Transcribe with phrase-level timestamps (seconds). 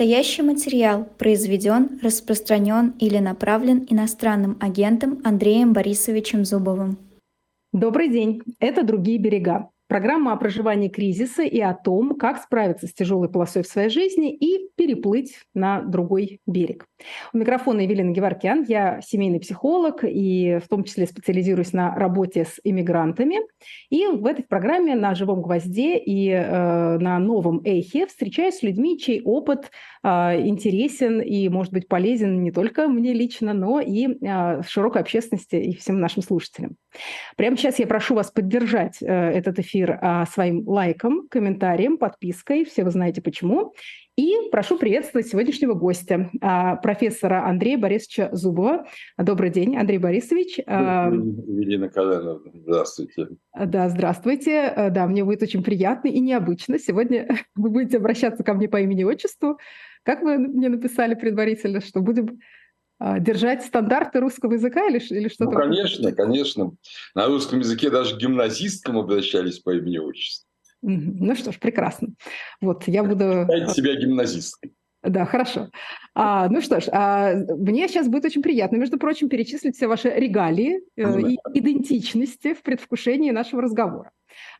[0.00, 6.96] Стоящий материал произведен, распространен или направлен иностранным агентом Андреем Борисовичем Зубовым.
[7.74, 8.40] Добрый день.
[8.60, 9.68] Это «Другие берега».
[9.90, 14.32] Программа о проживании кризиса и о том, как справиться с тяжелой полосой в своей жизни
[14.32, 16.86] и переплыть на другой берег.
[17.32, 18.64] У микрофона Евелина Геворкян.
[18.68, 23.38] Я семейный психолог и в том числе специализируюсь на работе с иммигрантами.
[23.88, 28.96] И в этой программе на «Живом гвозде» и э, на новом эхе встречаюсь с людьми,
[28.96, 29.72] чей опыт
[30.04, 30.08] э,
[30.46, 35.74] интересен и может быть полезен не только мне лично, но и э, широкой общественности и
[35.74, 36.76] всем нашим слушателям.
[37.36, 42.64] Прямо сейчас я прошу вас поддержать э, этот эфир эфир а, своим лайком, комментарием, подпиской.
[42.64, 43.72] Все вы знаете почему.
[44.16, 48.86] И прошу приветствовать сегодняшнего гостя, а, профессора Андрея Борисовича Зубова.
[49.16, 50.60] Добрый день, Андрей Борисович.
[50.66, 53.28] А, Елена Каленовна, здравствуйте.
[53.58, 54.90] Да, здравствуйте.
[54.90, 56.78] Да, мне будет очень приятно и необычно.
[56.78, 59.58] Сегодня вы будете обращаться ко мне по имени и отчеству.
[60.02, 62.40] Как вы мне написали предварительно, что будем
[63.20, 65.52] держать стандарты русского языка или, или что-то?
[65.52, 66.72] Ну, конечно, конечно.
[67.14, 70.46] На русском языке даже к гимназисткам обращались по имени отчеству.
[70.82, 72.08] Ну что ж, прекрасно.
[72.60, 73.46] Вот, я буду...
[73.46, 74.72] Считайте себя гимназисткой.
[75.02, 75.70] Да, хорошо.
[76.14, 80.10] А, ну что ж, а, мне сейчас будет очень приятно, между прочим, перечислить все ваши
[80.10, 84.12] регалии э, и идентичности в предвкушении нашего разговора.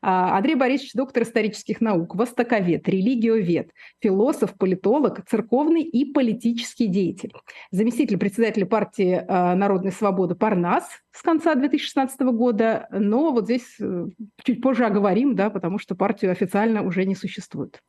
[0.02, 7.32] А, Андрей Борисович– доктор исторических наук, востоковед, религиовед, философ, политолог, церковный и политический деятель.
[7.70, 14.06] Заместитель председателя партии а, «Народная свобода» Парнас с конца 2016 года, но вот здесь э,
[14.44, 17.80] чуть позже оговорим, да, потому что партию официально уже не существует.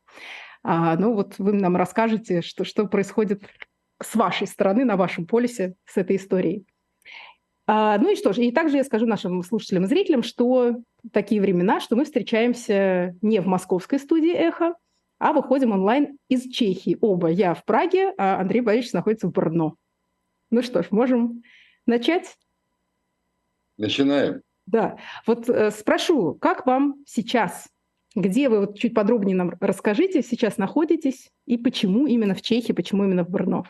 [0.64, 3.44] А, ну вот вы нам расскажете, что, что происходит
[4.02, 6.66] с вашей стороны, на вашем полюсе с этой историей.
[7.68, 10.76] А, ну и что же, и также я скажу нашим слушателям и зрителям, что
[11.12, 14.76] такие времена, что мы встречаемся не в московской студии «Эхо»,
[15.20, 16.98] а выходим онлайн из Чехии.
[17.00, 17.30] Оба.
[17.30, 19.76] Я в Праге, а Андрей Борисович находится в Брно.
[20.50, 21.44] Ну что ж, можем
[21.86, 22.36] начать?
[23.78, 24.42] Начинаем.
[24.66, 24.98] Да.
[25.28, 27.68] Вот э, спрошу, как вам сейчас?
[28.16, 33.06] Где вы вот чуть подробнее нам расскажите, сейчас находитесь и почему именно в Чехии, почему
[33.06, 33.66] именно в Брно?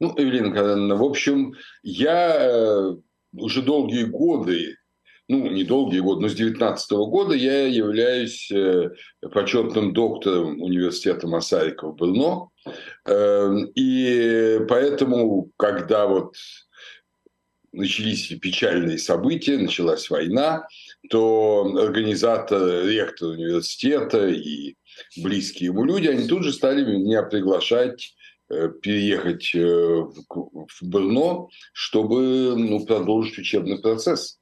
[0.00, 2.96] Ну, Николаевна, в общем, я э,
[3.36, 4.76] уже долгие годы,
[5.28, 8.90] ну, не долгие годы, но с 19 года я являюсь э,
[9.32, 12.50] почетным доктором университета Масарика в Брно.
[13.06, 16.34] Эм, и поэтому, когда вот
[17.72, 20.66] начались печальные события, началась война,
[21.10, 24.74] то организатор, ректор университета и
[25.16, 28.14] близкие ему люди, они тут же стали меня приглашать
[28.48, 34.38] переехать э, в Брно, чтобы ну, продолжить учебный процесс.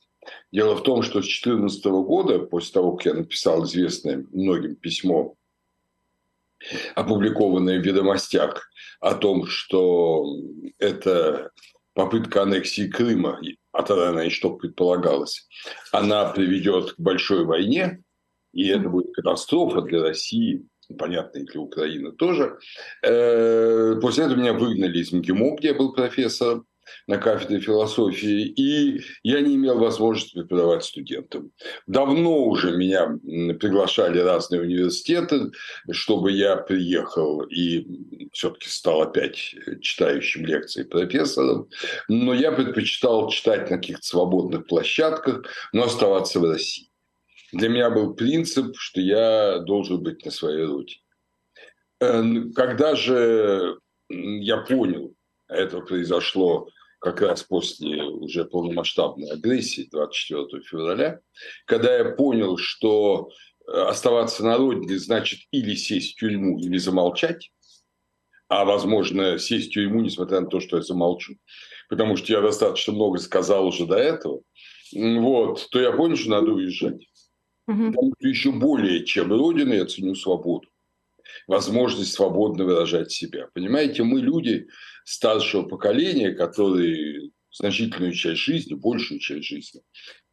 [0.53, 5.35] Дело в том, что с 2014 года, после того, как я написал известное многим письмо,
[6.95, 8.69] опубликованное в «Ведомостях»,
[9.03, 10.25] о том, что
[10.79, 11.51] это
[11.93, 13.41] попытка аннексии Крыма,
[13.73, 15.49] а тогда она и что предполагалось,
[15.91, 18.01] она приведет к большой войне,
[18.53, 20.65] и это будет катастрофа для России,
[20.95, 22.59] понятно, и для Украины тоже.
[23.03, 26.67] Э, после этого меня выгнали из МГИМО, где я был профессором
[27.07, 31.53] на кафедре философии, и я не имел возможности преподавать студентам.
[31.87, 33.19] Давно уже меня
[33.59, 35.51] приглашали разные университеты,
[35.91, 37.87] чтобы я приехал и
[38.33, 41.69] все-таки стал опять читающим лекции профессором,
[42.09, 46.92] но я предпочитал читать на каких-то свободных площадках, но оставаться в России
[47.53, 51.01] для меня был принцип, что я должен быть на своей родине.
[52.01, 52.23] Э,
[52.55, 55.15] когда же я понял,
[55.49, 56.69] это произошло
[56.99, 61.21] как раз после уже полномасштабной агрессии 24 февраля,
[61.67, 63.31] когда я понял, что
[63.67, 67.51] э, оставаться на родине значит или сесть в тюрьму, или замолчать,
[68.49, 71.35] а возможно сесть в тюрьму, несмотря на то, что я замолчу,
[71.89, 74.43] потому что я достаточно много сказал уже до этого,
[74.95, 77.03] вот, то я понял, что надо уезжать.
[77.65, 80.69] Что еще более чем Родина я ценю свободу.
[81.47, 83.49] Возможность свободно выражать себя.
[83.55, 84.69] Понимаете, мы люди
[85.05, 89.83] старшего поколения, которые значительную часть жизни, большую часть жизни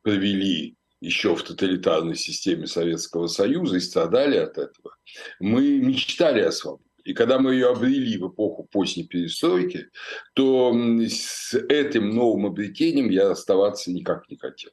[0.01, 4.95] провели еще в тоталитарной системе Советского Союза и страдали от этого.
[5.39, 6.83] Мы мечтали о свободе.
[7.05, 9.87] И когда мы ее обрели в эпоху поздней перестройки,
[10.35, 10.73] то
[11.07, 14.71] с этим новым обретением я оставаться никак не хотел.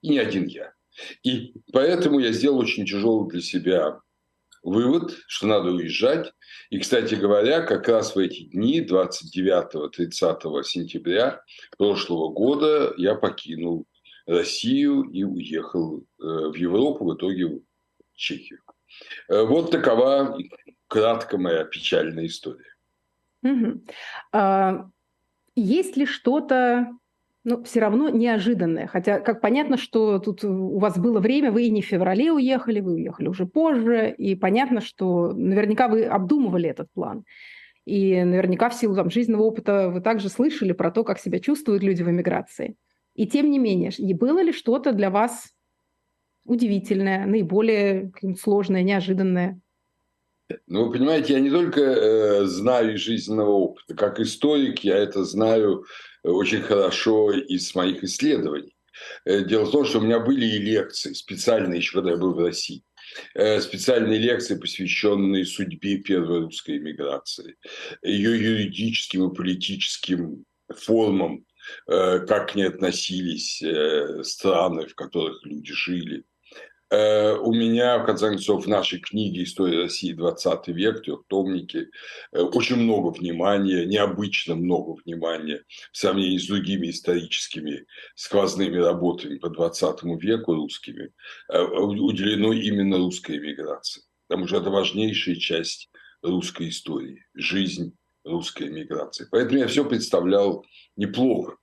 [0.00, 0.72] И не один я.
[1.22, 4.00] И поэтому я сделал очень тяжелый для себя
[4.62, 6.32] вывод, что надо уезжать.
[6.70, 11.42] И, кстати говоря, как раз в эти дни, 29-30 сентября
[11.76, 13.86] прошлого года, я покинул
[14.26, 17.60] Россию и уехал э, в Европу, в итоге в
[18.14, 18.60] Чехию.
[19.28, 20.38] Э, вот такова
[20.88, 22.74] кратко моя печальная история.
[23.42, 23.84] Угу.
[24.32, 24.88] А,
[25.54, 26.88] есть ли что-то,
[27.44, 28.86] ну, все равно неожиданное?
[28.86, 32.80] Хотя, как понятно, что тут у вас было время, вы и не в феврале уехали,
[32.80, 37.24] вы уехали уже позже, и понятно, что наверняка вы обдумывали этот план.
[37.84, 41.82] И наверняка в силу там, жизненного опыта вы также слышали про то, как себя чувствуют
[41.82, 42.76] люди в эмиграции.
[43.14, 45.50] И тем не менее, было ли что-то для вас
[46.46, 48.10] удивительное, наиболее
[48.40, 49.60] сложное, неожиданное?
[50.66, 55.24] Ну, вы понимаете, я не только э, знаю из жизненного опыта, как историк я это
[55.24, 55.84] знаю
[56.24, 58.74] очень хорошо из моих исследований.
[59.24, 62.34] Э, дело в том, что у меня были и лекции специальные еще, когда я был
[62.34, 62.82] в России.
[63.34, 67.56] Э, специальные лекции, посвященные судьбе первой русской эмиграции,
[68.02, 70.44] ее юридическим и политическим
[70.74, 71.44] формам,
[71.86, 73.62] как к ней относились
[74.26, 76.33] страны, в которых люди жили– Э,
[77.40, 81.88] у меня, в конце концов, в нашей книге «История России 20 век», трехтомнике,
[82.32, 85.62] э, очень много внимания, необычно много внимания
[85.92, 91.12] в сравнении с другими историческими сквозными работами по 20 веку русскими
[91.52, 94.02] э, уделено именно русской эмиграции.
[94.28, 95.90] Потому что это важнейшая часть
[96.22, 97.94] русской истории, жизнь
[98.24, 99.26] русской эмиграции.
[99.30, 100.64] Поэтому я все представлял
[100.96, 101.56] неплохо.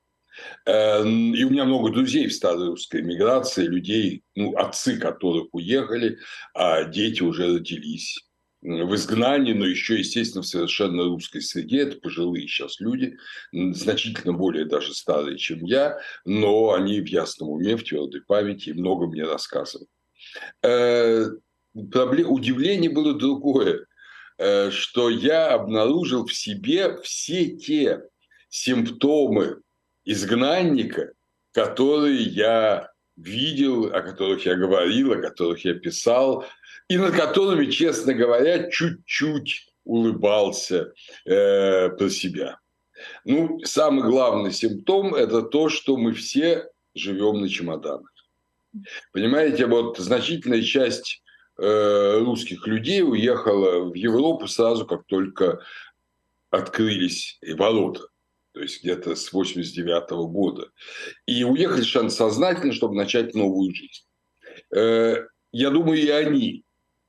[0.65, 6.19] Эм, и у меня много друзей в старой русской эмиграции, людей, ну, отцы которых уехали,
[6.53, 8.19] а дети уже родились
[8.61, 11.81] в изгнании, но еще, естественно, в совершенно русской среде.
[11.81, 13.17] Это пожилые сейчас люди,
[13.51, 18.73] значительно более даже старые, чем я, но они в ясном уме, в твердой памяти и
[18.73, 19.89] много мне рассказывают.
[20.63, 21.25] Э,
[21.73, 23.87] удивление было другое,
[24.37, 28.03] э, что я обнаружил в себе все те
[28.49, 29.61] симптомы
[30.05, 31.13] изгнанника,
[31.53, 36.45] которые я видел, о которых я говорил, о которых я писал,
[36.87, 40.93] и над которыми, честно говоря, чуть-чуть улыбался
[41.25, 42.59] э, про себя.
[43.25, 48.11] Ну, самый главный симптом– это то, что мы все живем на чемоданах.
[49.11, 51.21] Понимаете, вот значительная часть
[51.57, 55.59] э, русских людей уехала в Европу сразу, как только
[56.49, 58.10] открылись ворота
[58.53, 60.69] то есть где-то с 89 -го года.
[61.25, 64.03] И уехали совершенно сознательно, чтобы начать новую жизнь.
[64.75, 66.63] Э, я думаю, и они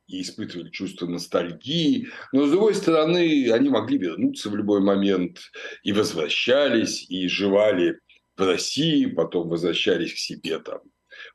[0.09, 5.39] и испытывали чувство ностальгии, но, с другой стороны, они могли вернуться в любой момент
[5.83, 7.99] и возвращались, и жевали
[8.37, 10.81] в России, потом возвращались к себе там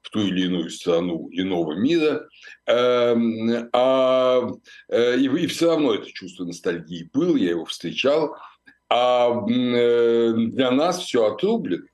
[0.01, 2.27] в ту или иную страну иного мира,
[2.65, 4.47] эм, а,
[4.89, 8.35] э, и, и все равно это чувство ностальгии было, я его встречал,
[8.89, 11.85] а э, для нас все отрублено.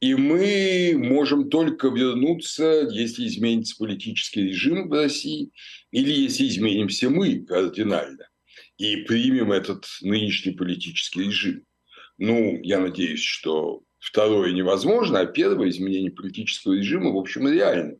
[0.00, 5.50] И мы можем только вернуться, если изменится политический режим в России,
[5.90, 8.28] или если изменимся мы кардинально
[8.78, 11.64] и примем этот нынешний политический режим.
[12.16, 17.96] Ну, я надеюсь, что второе невозможно, а первое изменение политического режима, в общем, реально.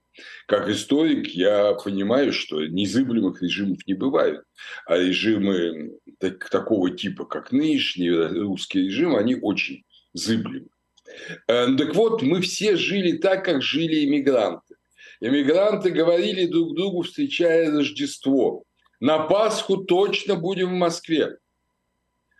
[0.47, 4.43] Как историк я понимаю, что незыблемых режимов не бывает,
[4.87, 10.69] а режимы так, такого типа, как нынешний русский режим, они очень зыблемы.
[11.47, 14.77] Э, так вот, мы все жили так, как жили иммигранты.
[15.21, 18.65] Иммигранты говорили друг другу, встречая Рождество.
[19.01, 21.39] На Пасху точно будем в Москве.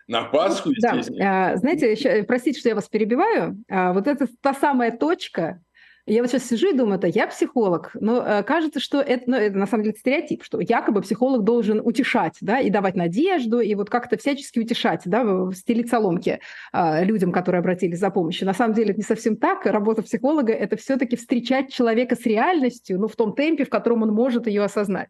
[0.07, 0.71] На Пасху.
[0.81, 1.55] Да.
[1.57, 3.63] Знаете, простите, что я вас перебиваю.
[3.69, 5.61] А, вот это та самая точка,
[6.09, 9.37] я вот сейчас сижу и думаю, это я психолог, но э, кажется, что это, ну,
[9.37, 13.75] это на самом деле стереотип, что якобы психолог должен утешать, да, и давать надежду, и
[13.75, 16.39] вот как-то всячески утешать, да, стиле соломки
[16.73, 18.47] э, людям, которые обратились за помощью.
[18.47, 19.65] На самом деле это не совсем так.
[19.65, 24.11] Работа психолога– это все-таки встречать человека с реальностью, ну, в том темпе, в котором он
[24.11, 25.09] может ее осознать.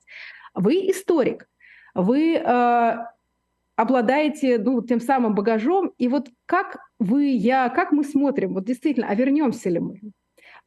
[0.54, 1.48] Вы историк,
[1.96, 2.98] вы э,
[3.76, 9.08] обладаете ну, тем самым багажом, и вот как вы, я, как мы смотрим, вот действительно,
[9.08, 10.02] а вернемся ли мы?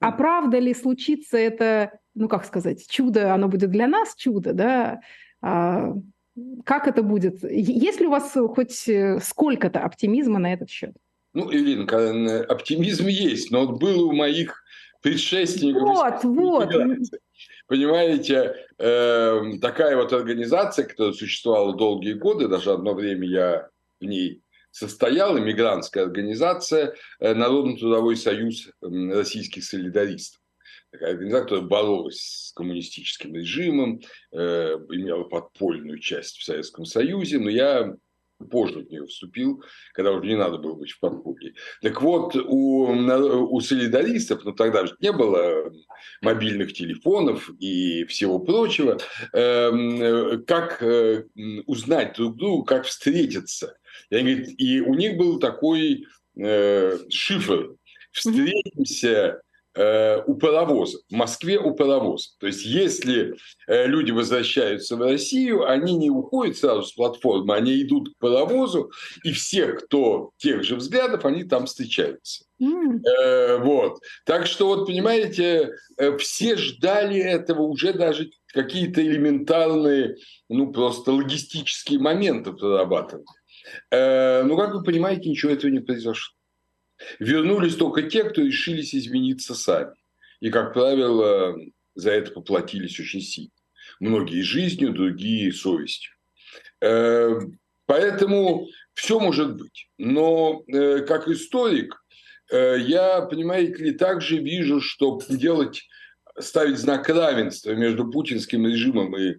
[0.02, 5.00] А правда ли случится это, ну как сказать, чудо, оно будет для нас чудо, да?
[5.40, 5.94] А,
[6.64, 7.42] как это будет?
[7.44, 10.92] Есть ли у вас хоть э, сколько-то оптимизма на этот счет?
[11.34, 14.62] Ну, Ирина, оптимизм есть, но вот был у моих
[15.02, 15.82] предшественников.
[15.82, 16.70] Вот, вот.
[17.66, 23.68] Понимаете, э, такая вот организация, которая существовала долгие годы, даже одно время я
[24.00, 24.42] в ней
[24.72, 30.40] состояла мигрантская организация э, Народно-трудовой союз российских солидаристов.
[30.90, 34.00] Такая организация, которая боролась с коммунистическим режимом,
[34.32, 37.94] э, имела подпольную часть в Советском Союзе, но я
[38.50, 39.62] позже в нее вступил,
[39.94, 41.54] когда уже не надо было быть в подполье.
[41.80, 45.72] Так вот, у, у солидаристов, ну тогда же не было
[46.20, 48.98] мобильных телефонов и всего прочего,
[49.32, 51.24] эм, э, как э,
[51.66, 53.76] узнать друг друга, как встретиться–
[54.10, 56.06] И, они говорят, и у них был такой
[56.38, 57.74] э, шифр.
[58.12, 59.40] Встретимся
[59.74, 62.30] э, у паровоза, в Москве у паровоза.
[62.38, 67.82] То есть, если э, люди возвращаются в Россию, они не уходят сразу с платформы, они
[67.82, 68.90] идут к паровозу,
[69.24, 72.44] и все, кто тех же взглядов, они там встречаются.
[72.60, 73.00] Mm.
[73.04, 73.98] Э, вот.
[74.24, 80.16] Так что, вот понимаете, э, все ждали этого уже даже какие-то элементарные,
[80.48, 83.24] ну, просто логистические моменты прорабатывали.
[83.90, 86.34] Э, ну, как вы понимаете, ничего этого не произошло.
[87.18, 89.94] Вернулись только те, кто решились измениться сами.
[90.40, 91.56] И, как правило,
[91.94, 93.52] за это поплатились очень сильно.
[94.00, 96.12] Многие жизнью, другие совестью.
[96.80, 97.38] Э,
[97.86, 99.88] поэтому все может быть.
[99.98, 101.94] Но э, как историк,
[102.50, 105.88] э, я, понимаете ли, также вижу, что делать,
[106.38, 109.36] ставить знак равенства между путинским режимом и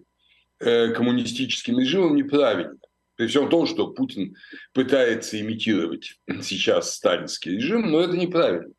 [0.60, 2.78] коммунистическим режимом неправильно.
[3.16, 4.36] При всем том, что Путин
[4.72, 8.72] пытается имитировать сейчас сталинский режим, но это неправильно.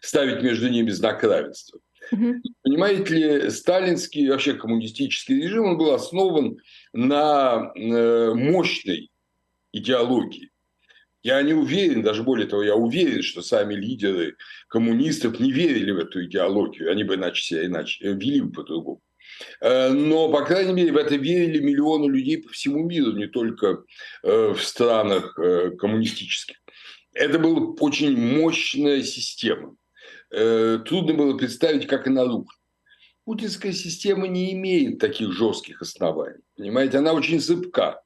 [0.00, 1.80] Ставить между ними знак равенства.
[2.12, 2.34] Угу.
[2.62, 6.58] Понимаете ли, сталинский, вообще коммунистический режим, он был основан
[6.92, 9.10] на э, мощной
[9.72, 10.50] идеологии.
[11.22, 14.36] Я не уверен, даже более того, я уверен, что сами лидеры
[14.68, 16.90] коммунистов не верили в эту идеологию.
[16.90, 19.00] Они бы иначе себя иначе э, вели бы по-другому.
[19.60, 23.84] Э, но, по крайней мере, в это верили миллионы людей по всему миру, не только
[24.22, 26.56] э, в странах э, коммунистических.
[27.12, 29.74] Это была очень мощная система.
[30.30, 32.56] Трудно было представить, как она рухнет.
[33.24, 36.40] Путинская система не имеет таких жестких оснований.
[36.56, 38.00] Понимаете, она очень зыбка.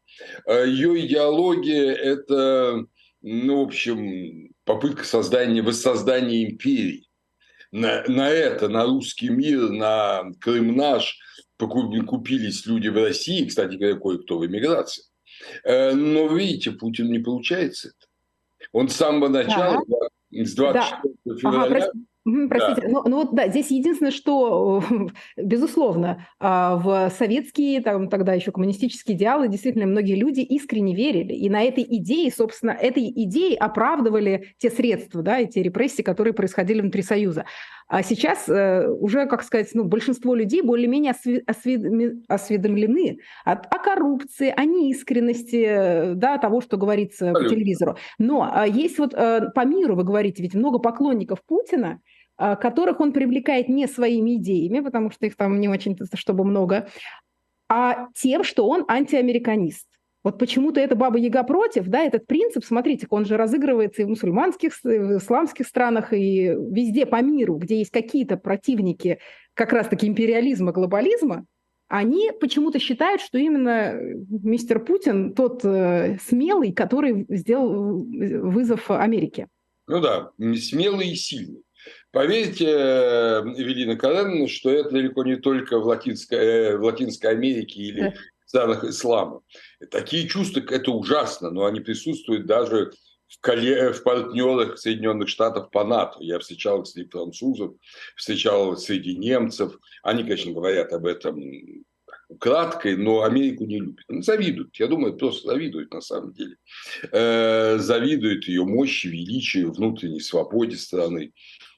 [0.49, 2.87] Ее идеология– это,
[3.21, 7.07] ну, в общем, попытка создания, воссоздания империи
[7.75, 11.19] на, на это, на русский мир, на Крым наш
[11.59, 15.02] купились люди в России, кстати говоря, кое-кто в эмиграции.
[15.64, 18.69] Э, но, видите, Путин не получается это.
[18.73, 20.45] Он с самого начала, да.
[20.45, 21.37] с 24 да.
[21.37, 21.85] февраля...
[21.85, 21.93] Ага,
[22.25, 22.88] Простите, да.
[22.88, 24.83] но, но вот да, здесь единственное, что,
[25.37, 31.35] безусловно, а, в советские, там, тогда еще коммунистические идеалы действительно многие люди искренне верили.
[31.35, 36.81] И на этой идее, собственно, этой идеей оправдывали те средства, да, эти репрессии, которые происходили
[36.81, 37.45] внутри Союза.
[37.87, 41.12] А сейчас э, уже, как сказать, ну, большинство людей более-менее
[42.28, 47.49] осведомлены о, о коррупции, о неискренности да, того, что говорится Абсолютно.
[47.49, 47.97] по телевизору.
[48.19, 52.00] Но а, есть вот э, по миру, вы говорите, ведь много поклонников Путина,
[52.36, 56.88] которых он привлекает не своими идеями, потому что их там не очень, чтобы много,
[57.68, 59.86] а тем, что он антиамериканист.
[60.24, 64.08] Вот почему-то эта баба Яга против, да, этот принцип, смотрите, он же разыгрывается и в
[64.08, 69.18] мусульманских, и в исламских странах, и везде по миру, где есть какие-то противники
[69.52, 71.44] как раз-таки империализма, глобализма,
[71.88, 73.94] они почему-то считают, что именно
[74.28, 79.48] мистер Путин тот э, смелый, который сделал вызов Америке.
[79.86, 81.63] Ну да, смелый и сильный.
[82.10, 87.80] Поверьте, э, Эвелина Кареновна, что это далеко не только в Латинской, э, в Латинской Америке
[87.80, 88.14] или
[88.46, 89.40] странах ислама.
[89.90, 92.92] Такие чувства– это ужасно, но они присутствуют даже
[93.28, 93.92] в, коле...
[93.92, 96.18] в партнерах Соединенных Штатов по НАТО.
[96.20, 97.72] Я встречал их среди французов,
[98.16, 99.78] встречал среди немцев.
[100.02, 101.40] Они, конечно, говорят об этом
[102.38, 104.04] краткой, но Америку не любят.
[104.08, 104.76] Ну, завидуют.
[104.76, 106.56] Я думаю, просто завидуют на самом деле.
[107.12, 111.32] Э, завидуют ее мощи, величию, внутренней свободе страны.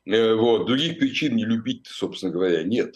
[0.07, 0.67] Э, вот.
[0.67, 2.95] Других причин не любить, собственно говоря, нет.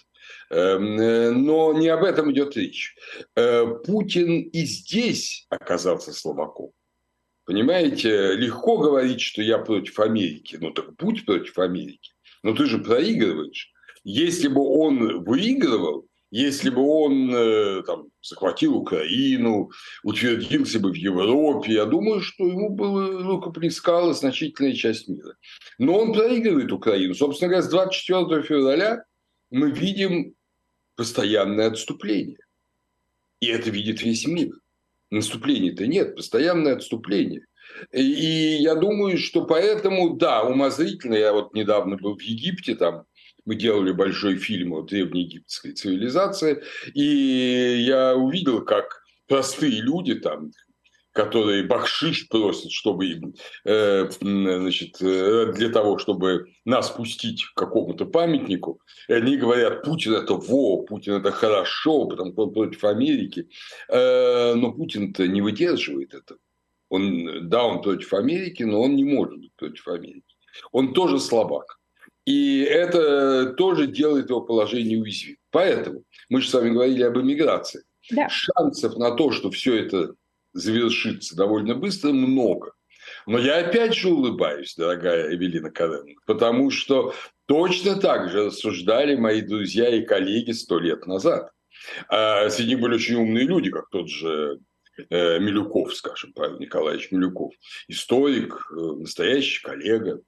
[0.50, 2.94] Эм, э, но не об этом идет речь.
[3.36, 6.72] Э, Путин и здесь оказался слабаком.
[7.44, 10.56] Понимаете, легко говорить, что я против Америки.
[10.60, 12.12] Ну так будь против Америки.
[12.42, 13.72] Но ты же проигрываешь.
[14.04, 19.70] Если бы он выигрывал, если бы он э, там, захватил Украину,
[20.04, 25.37] утвердился бы в Европе, я думаю, что ему было рукоплескала значительная часть мира.
[25.78, 27.14] Но он проигрывает Украину.
[27.14, 29.04] Собственно говоря, с 24 февраля
[29.50, 30.34] мы видим
[30.94, 32.38] постоянное отступление.
[33.40, 34.52] И это видит весь мир.
[35.10, 37.44] Наступления-то нет, постоянное отступление.
[37.92, 38.02] И
[38.60, 43.04] я думаю, что поэтому, да, умозрительно, я вот недавно был в Египте, там
[43.44, 46.62] мы делали большой фильм о древнеегипетской цивилизации,
[46.94, 50.50] и я увидел, как простые люди, там,
[51.12, 53.32] которые бахшиш просят, чтобы
[53.64, 60.14] э, значит, э, для того, чтобы нас пустить к какому-то памятнику, и они говорят, Путин
[60.14, 63.49] это во, Путин это хорошо, потому что он против Америки.
[63.88, 66.37] Э, но Путин-то не выдерживает это.
[66.88, 70.37] Он, да, он против Америки, но он не может быть против Америки.
[70.73, 71.79] Он тоже слабак.
[72.24, 75.38] И это тоже делает его положение уязвимым.
[75.50, 77.82] Поэтому мы же с вами говорили об эмиграции.
[78.10, 78.28] Да.
[78.28, 80.14] Шансов на то, что все это
[80.52, 82.72] завершиться довольно быстро, много.
[83.26, 87.14] Но я опять же улыбаюсь, дорогая Эвелина Кареновна, потому что
[87.46, 91.50] точно так же рассуждали мои друзья и коллеги сто лет назад.
[92.08, 94.60] А среди них были очень умные люди, как тот же
[95.08, 97.52] э, Милюков, скажем, Павел Николаевич Милюков.
[97.88, 100.20] Историк, э, настоящий коллега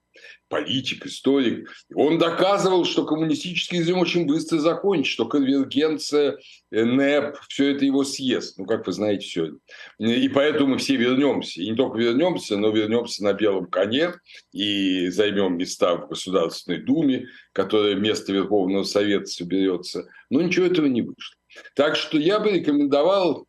[0.48, 1.70] политик, историк.
[1.94, 6.38] Он доказывал, что коммунистический режим очень быстро закончит, что конвергенция,
[6.70, 8.58] э, НЭП, все это его съест.
[8.58, 9.52] Ну, как вы знаете, все.
[9.98, 11.60] И поэтому мы все вернемся.
[11.60, 14.12] И не только вернемся, но вернемся на белом коне
[14.52, 20.06] и займем места в Государственной Думе, которая вместо Верховного Совета соберется.
[20.28, 21.36] Но ничего этого не вышло.
[21.74, 23.46] Так что я бы рекомендовал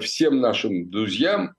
[0.00, 1.54] всем нашим друзьям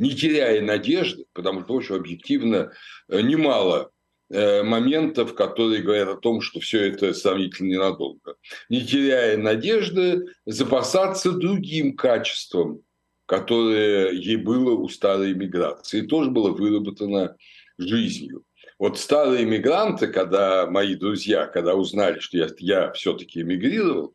[0.00, 2.72] не теряя надежды, потому что, очень объективно,
[3.08, 3.90] э, немало
[4.30, 8.36] э, моментов, которые говорят о том, что все это сравнительно ненадолго.
[8.68, 12.82] Не теряя надежды, запасаться другим качеством,
[13.26, 17.36] которое ей было у старой миграции, тоже было выработано
[17.78, 18.44] жизнью.
[18.78, 24.14] Вот старые мигранты, когда мои друзья, когда узнали, что я, я все-таки эмигрировал,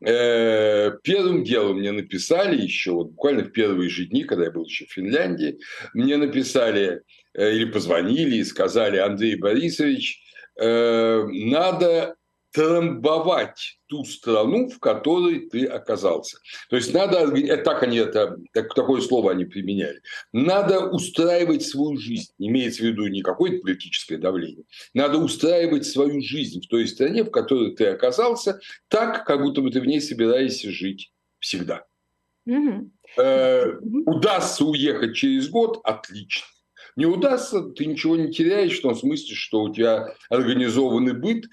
[0.00, 4.86] первым делом мне написали еще, вот буквально в первые же дни, когда я был еще
[4.86, 5.58] в Финляндии,
[5.94, 7.02] мне написали
[7.34, 10.20] э, или позвонили и сказали, Андрей Борисович,
[10.60, 12.16] э, надо
[12.54, 16.38] трамбовать ту страну, в которой ты оказался.
[16.70, 17.28] То есть надо,
[17.64, 20.00] так они это, так, такое слово они применяли,
[20.32, 26.60] надо устраивать свою жизнь, имеется в виду не какое-то политическое давление, надо устраивать свою жизнь
[26.62, 30.70] в той стране, в которой ты оказался, так, как будто бы ты в ней собираешься
[30.70, 31.84] жить всегда.
[33.16, 36.46] Э, удастся уехать через год, отлично.
[36.96, 41.46] Не удастся, ты ничего не теряешь в том смысле, что у тебя организованный быт,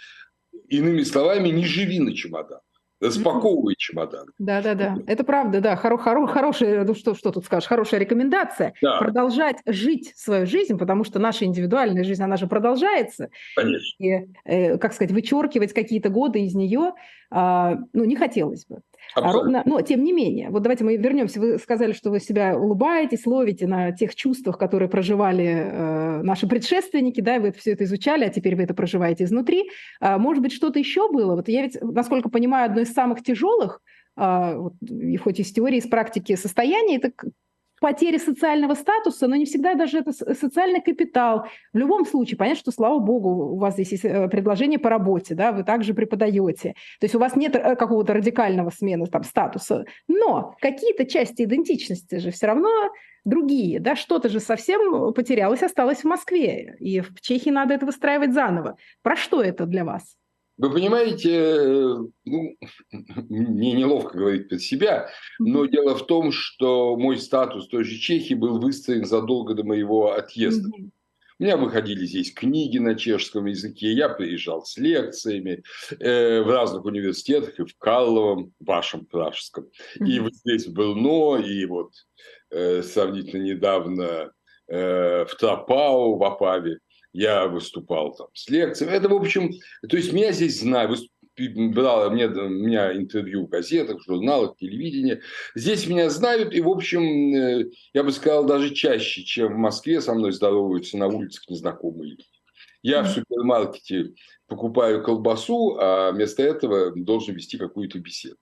[0.70, 2.60] Иными словами, не живи на чемодан.
[3.02, 4.28] Распаковывай чемодан.
[4.38, 4.96] Да, да, да.
[5.08, 5.76] Это правда, да.
[5.76, 8.74] Хоро, хоро, хорошая, ну что, что тут скажешь, хорошая рекомендация.
[8.80, 9.00] Да.
[9.00, 13.30] Продолжать жить свою жизнь, потому что наша индивидуальная жизнь, она же продолжается.
[13.56, 14.04] Конечно.
[14.06, 16.94] И, э, как сказать, вычеркивать какие-то годы из нее,
[17.32, 18.82] э, ну, не хотелось бы.
[19.16, 21.40] А ровно, но тем не менее, вот давайте мы вернемся.
[21.40, 27.22] Вы сказали, что вы себя улыбаетесь, ловите на тех чувствах, которые проживали э, наши предшественники,
[27.22, 29.70] да, вы все это изучали, а теперь вы это проживаете изнутри.
[30.00, 31.36] А, может быть, что-то еще было?
[31.36, 33.82] Вот я ведь, насколько понимаю, одно из самых тяжелых
[34.16, 37.12] а, вот, и хоть из теории, из практики состояния, это
[37.82, 41.48] потери социального статуса, но не всегда даже это социальный капитал.
[41.74, 45.34] В любом случае, понятно, что, слава богу, у вас здесь есть э, предложение по работе,
[45.34, 46.76] да, вы также преподаете.
[47.00, 52.20] То есть у вас нет э, какого-то радикального смены там, статуса, но какие-то части идентичности
[52.20, 52.70] же все равно
[53.26, 58.34] другие, да, что-то же совсем потерялось, осталось в Москве, и в Чехии надо это выстраивать
[58.34, 58.78] заново.
[59.02, 60.18] Про что это для вас?
[60.62, 61.96] Вы понимаете, э,
[62.26, 62.58] ну,
[63.30, 68.36] мне неловко говорить про себя, но дело в том, что мой статус той же Чехии
[68.36, 70.70] был выстроен задолго до моего отъезда.
[71.40, 75.64] У меня выходили здесь книги на чешском языке, я приезжал с лекциями
[76.00, 81.66] э, в разных университетах, и в Карловом, вашем пражском, и вот здесь в Брно, и
[81.66, 81.94] вот
[82.52, 84.32] э, сравнительно недавно
[84.68, 86.78] э, в Тропау, в Апаве
[87.14, 88.94] я выступал там с лекциями.
[88.94, 89.52] Это, в общем,
[89.88, 91.00] то есть меня здесь знают,
[91.38, 95.22] брала мне, меня интервью в газетах, в журналах, телевидении.
[95.56, 97.02] Здесь меня знают, и, в общем,
[97.36, 102.12] э, я бы сказал, даже чаще, чем в Москве со мной здороваются на улицах незнакомые
[102.12, 102.26] люди.
[102.84, 104.14] Я в супермаркете
[104.48, 108.38] покупаю колбасу, а вместо этого должен вести какую-то беседу.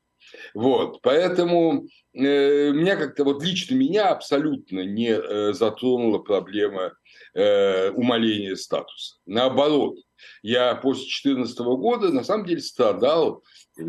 [0.53, 6.93] Вот, поэтому э, меня как-то, вот лично меня абсолютно не э, затронула проблема
[7.33, 9.15] э, умаления статуса.
[9.25, 9.97] Наоборот,
[10.41, 13.43] я после 2014 года на самом деле страдал,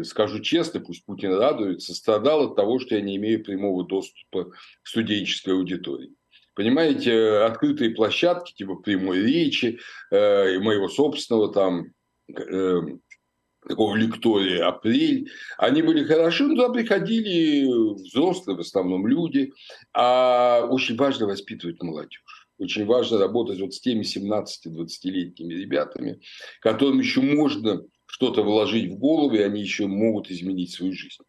[0.04, 4.86] скажу честно, пусть Путин радуется, страдал от того, что я не имею прямого доступа к
[4.86, 6.14] студенческой аудитории.
[6.54, 9.78] Понимаете, открытые площадки типа прямой речи,
[10.10, 11.92] э, моего собственного там
[12.28, 12.80] э,
[13.68, 19.52] такого лектория «Апрель», они были хороши, но туда приходили взрослые в основном люди,
[19.92, 22.22] а очень важно воспитывать молодежь.
[22.58, 26.20] Очень важно работать вот с теми 17-20-летними ребятами,
[26.60, 31.22] которым еще можно что-то вложить в голову, и они еще могут изменить свою жизнь.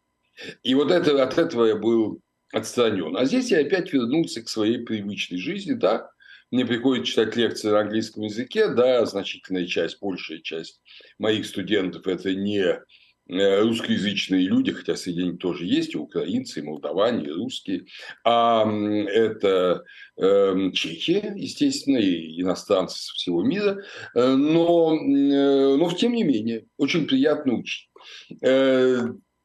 [0.62, 2.20] И вот это, от этого я был
[2.52, 3.16] отстранен.
[3.16, 6.10] А здесь я опять вернулся к своей привычной жизни, да,
[6.52, 10.80] мне приходится читать лекции на английском языке, да, значительная часть, большая часть
[11.18, 16.62] моих студентов это не э, русскоязычные люди, хотя среди них тоже есть и украинцы, и
[16.62, 17.86] молдаване, и русские,
[18.22, 18.70] а
[19.08, 19.82] это
[20.18, 23.82] э, чехи, естественно, и иностранцы со всего мира,
[24.14, 27.88] э, но, э, но тем не менее очень приятно учить.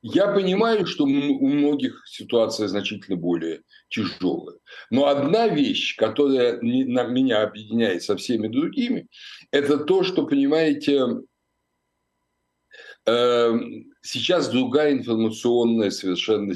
[0.02, 4.58] Я понимаю, что у многих ситуация значительно более тяжелая.
[4.92, 9.08] Но одна вещь, которая меня объединяет со всеми другими,
[9.52, 11.04] это то, что, понимаете,
[13.06, 16.54] эм, сейчас другая информационная совершенно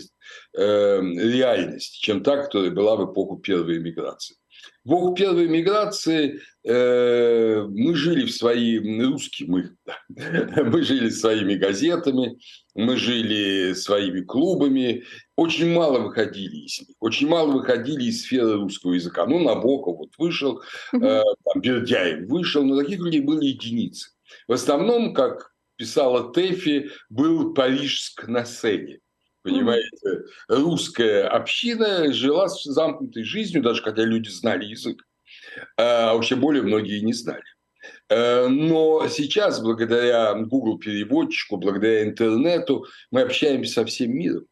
[0.55, 4.35] эм, реальность, чем та, которая была в эпоху первой миграции.
[4.83, 9.75] В эпоху первой миграции э, мы жили в свои русские мы,
[10.63, 12.39] мы жили своими газетами,
[12.73, 15.03] мы жили своими клубами,
[15.35, 19.25] очень мало выходили из них, очень мало выходили из сферы русского языка.
[19.25, 20.61] Ну, Набоков вот вышел,
[20.93, 24.11] э, там, Бердяев вышел, но таких людей были единицы.
[24.47, 28.99] В основном, как писала Тэфи, был Парижск на сцене.
[29.43, 35.03] Понимаете, русская община жила с замкнутой жизнью, даже когда люди знали язык,
[35.77, 37.43] а вообще более многие не знали.
[38.09, 44.45] Э, но сейчас, благодаря Google переводчику, благодаря интернету, мы общаемся со всем миром.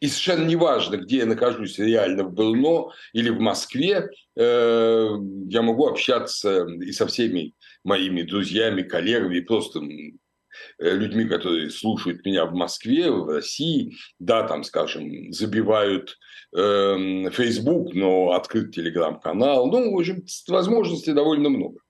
[0.00, 5.08] И совершенно неважно, где я нахожусь, реально в Брно или в Москве, э,
[5.48, 9.80] я могу общаться и со всеми моими друзьями, коллегами, просто
[10.78, 16.18] людьми, которые слушают меня в Москве, в России, да, там, скажем, забивают
[16.56, 21.80] э, Facebook, но открыт телеграм-канал, ну, в общем, возможностей довольно много.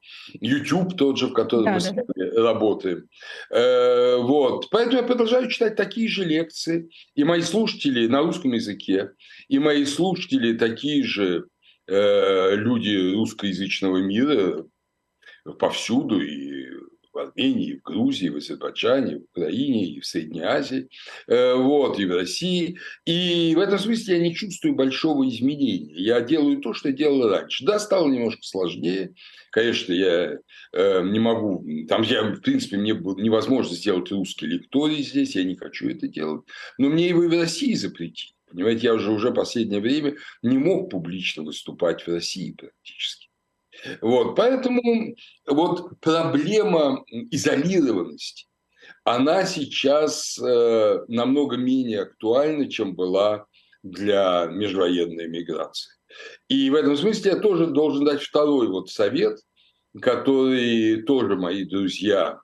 [0.41, 2.43] YouTube тот же, в котором да, мы с вами да.
[2.43, 3.09] работаем.
[3.51, 4.69] Э, вот.
[4.71, 6.91] Поэтому я продолжаю читать такие же лекции.
[7.15, 9.13] И мои слушатели на русском языке,
[9.49, 11.47] и мои слушатели такие же
[11.87, 14.65] э, люди русскоязычного мира
[15.59, 16.78] повсюду, и
[17.19, 20.89] в Армении, в Грузии, в Азербайджане, в Украине, и в Средней Азии,
[21.27, 22.79] э, вот, и в России.
[23.05, 25.95] И в этом смысле я не чувствую большого изменения.
[25.95, 27.65] Я делаю то, что делал раньше.
[27.65, 29.15] Да, стало немножко сложнее.
[29.51, 30.39] Конечно, я
[30.73, 31.67] э, не могу...
[31.89, 36.43] Там я, в принципе, мне невозможно сделать русский лекторий здесь, я не хочу это делать.
[36.79, 38.33] Но мне его и в России запретили.
[38.51, 43.28] Понимаете, я уже, уже последнее время не мог публично выступать в России практически.
[44.01, 45.15] Вот, поэтому
[45.47, 48.47] вот проблема изолированности,
[49.05, 53.47] она сейчас э, намного менее актуальна, чем была
[53.83, 55.93] для межвоенной миграции.
[56.49, 59.39] И в этом смысле я тоже должен дать второй вот совет,
[60.01, 62.41] который тоже мои друзья,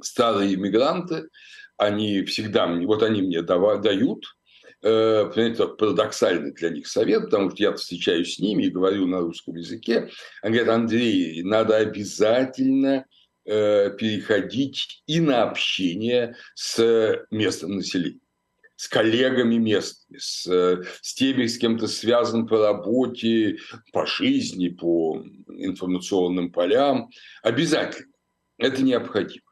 [0.00, 1.28] старые иммигранты,
[1.76, 4.24] они всегда, вот они мне дают,
[4.82, 9.20] э, это парадоксальный для них совет, потому что я встречаюсь с ними и говорю на
[9.20, 10.10] русском языке.
[10.42, 13.06] Они говорят, Андрей, надо обязательно
[13.44, 18.20] э, переходить и на общение с местным населением
[18.82, 23.58] с коллегами местными, с, с теми, с кем то связан по работе,
[23.92, 27.08] по жизни, по информационным полям.
[27.44, 28.12] Обязательно.
[28.58, 29.51] Это необходимо.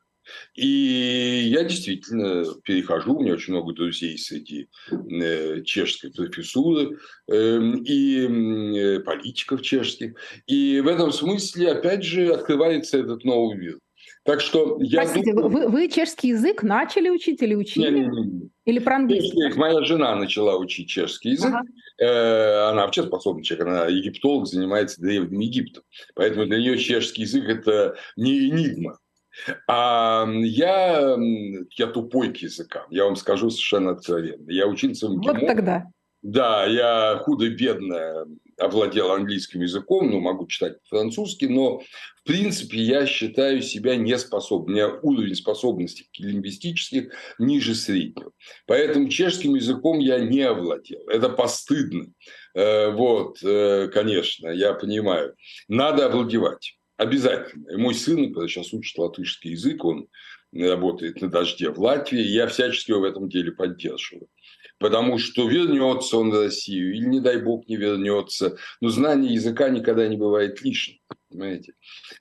[0.54, 8.26] И я действительно перехожу, у меня очень много друзей среди э, чешской профессуры э, и
[8.26, 10.14] э, политиков чешских.
[10.46, 13.78] И в этом смысле, опять же, открывается этот новый мир.
[14.24, 15.48] Так что я Простите, думаю...
[15.48, 17.90] вы, вы чешский язык начали учить или учили?
[17.90, 18.50] Не, не, не.
[18.66, 19.56] Или про английский?
[19.56, 21.54] Моя жена начала учить чешский язык.
[21.54, 21.62] Ага.
[21.98, 25.84] Э, она вообще способна человек, она египтолог, занимается Древним Египтом.
[26.14, 28.98] Поэтому для нее чешский язык– это не энигма.
[29.68, 31.16] А я,
[31.76, 34.50] я тупой к языкам, я вам скажу совершенно откровенно.
[34.50, 35.38] Я учился в МГИМО.
[35.38, 35.86] Вот тогда.
[36.22, 38.26] Да, я худо-бедно
[38.58, 44.70] овладел английским языком, ну, могу читать французский, но, в принципе, я считаю себя неспособным.
[44.70, 48.32] У меня уровень способностей лингвистических ниже среднего.
[48.66, 51.00] Поэтому чешским языком я не овладел.
[51.08, 52.12] Это постыдно.
[52.54, 55.34] Э, вот, э, конечно, я понимаю.
[55.68, 56.76] Надо овладевать.
[57.00, 57.70] Обязательно.
[57.70, 60.08] И мой сын, который сейчас учит латышский язык, он
[60.52, 64.28] работает на дожде в Латвии, я всячески его в этом деле поддерживаю.
[64.78, 68.58] Потому что вернется он в Россию, или, не дай бог, не вернется.
[68.82, 70.98] Но знание языка никогда не бывает лишним
[71.30, 71.72] понимаете?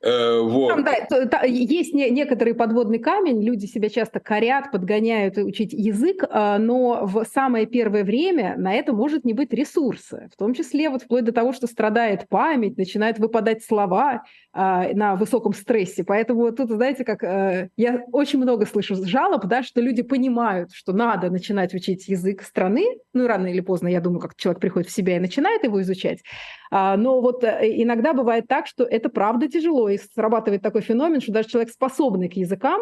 [0.01, 0.69] Э, вот.
[0.69, 6.57] Там, да, есть не, некоторый подводный камень, люди себя часто корят, подгоняют учить язык, э,
[6.57, 11.03] но в самое первое время на это может не быть ресурса, в том числе вот
[11.03, 16.03] вплоть до того, что страдает память, начинают выпадать слова э, на высоком стрессе.
[16.03, 20.93] Поэтому тут, знаете, как э, я очень много слышу жалоб, да, что люди понимают, что
[20.93, 24.95] надо начинать учить язык страны, ну рано или поздно, я думаю, как человек приходит в
[24.95, 29.47] себя и начинает его изучать, а, но вот э, иногда бывает так, что это правда
[29.47, 32.81] тяжело, и срабатывает такой феномен, что даже человек, способный к языкам,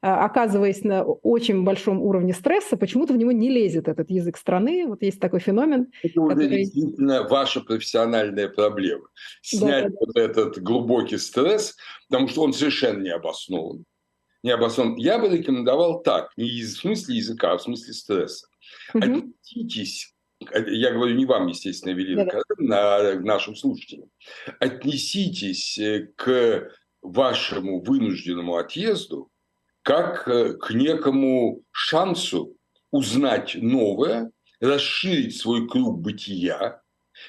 [0.00, 4.86] а, оказываясь на очень большом уровне стресса, почему-то в него не лезет этот язык страны.
[4.86, 5.88] Вот есть такой феномен.
[6.04, 6.58] Это уже который...
[6.58, 9.08] действительно ваша профессиональная проблема.
[9.42, 10.20] Снять да, вот да.
[10.20, 11.76] этот глубокий стресс,
[12.08, 13.84] потому что он совершенно не обоснован.
[14.44, 14.98] необоснованным.
[14.98, 18.46] Я бы рекомендовал так, не в смысле языка, а в смысле стресса.
[18.94, 19.02] Угу.
[19.02, 23.10] Отнеситесь, я говорю не вам, естественно, да, да.
[23.12, 24.10] а нашим слушателям.
[24.60, 26.70] Отнеситесь э, к
[27.02, 29.30] вашему вынужденному отъезду
[29.88, 32.54] как э, к некому шансу
[32.90, 36.82] узнать новое, расширить свой круг бытия,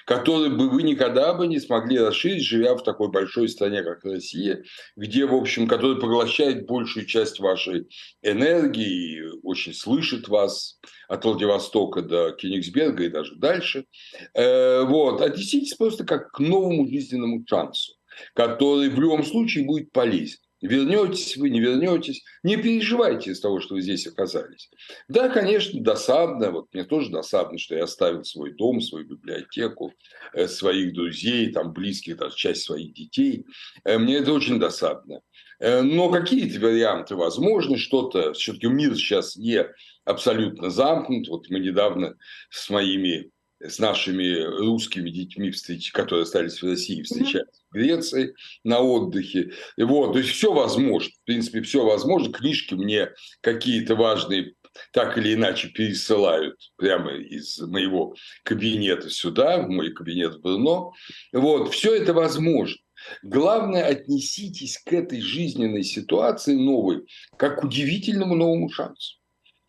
[0.05, 4.63] который бы вы никогда бы не смогли расширить, живя в такой большой стране, как Россия,
[4.95, 7.87] где, в общем, который поглощает большую часть вашей
[8.21, 13.85] энергии, очень слышит вас от Владивостока до Кенигсберга и даже дальше.
[14.33, 15.21] Э, вот.
[15.21, 17.93] Отнеситесь просто как к новому жизненному шансу,
[18.33, 20.39] который в любом случае будет полезен.
[20.61, 24.69] Вернетесь вы, не вернетесь, не переживайте из того, что вы здесь оказались.
[25.07, 29.93] Да, конечно, досадно, вот мне тоже досадно, что я оставил свой дом, свою библиотеку,
[30.33, 33.45] э, своих друзей, там, близких, даже часть своих детей.
[33.85, 35.21] Э, мне это очень досадно.
[35.59, 39.65] Э, но какие-то варианты возможны, что-то, все-таки мир сейчас не
[40.03, 41.27] абсолютно замкнут.
[41.29, 42.15] Вот мы недавно
[42.49, 45.51] с моими с нашими русскими детьми,
[45.93, 49.51] которые остались в России, встречались в Греции на отдыхе.
[49.77, 51.11] И вот, то есть все возможно.
[51.21, 52.31] В принципе, все возможно.
[52.31, 53.09] Книжки мне
[53.41, 54.53] какие-то важные
[54.91, 60.93] так или иначе пересылают прямо из моего кабинета сюда, в мой кабинет в Брно.
[61.33, 62.77] Вот, все это возможно.
[63.23, 67.05] Главное, отнеситесь к этой жизненной ситуации новой,
[67.37, 69.17] как к удивительному новому шансу.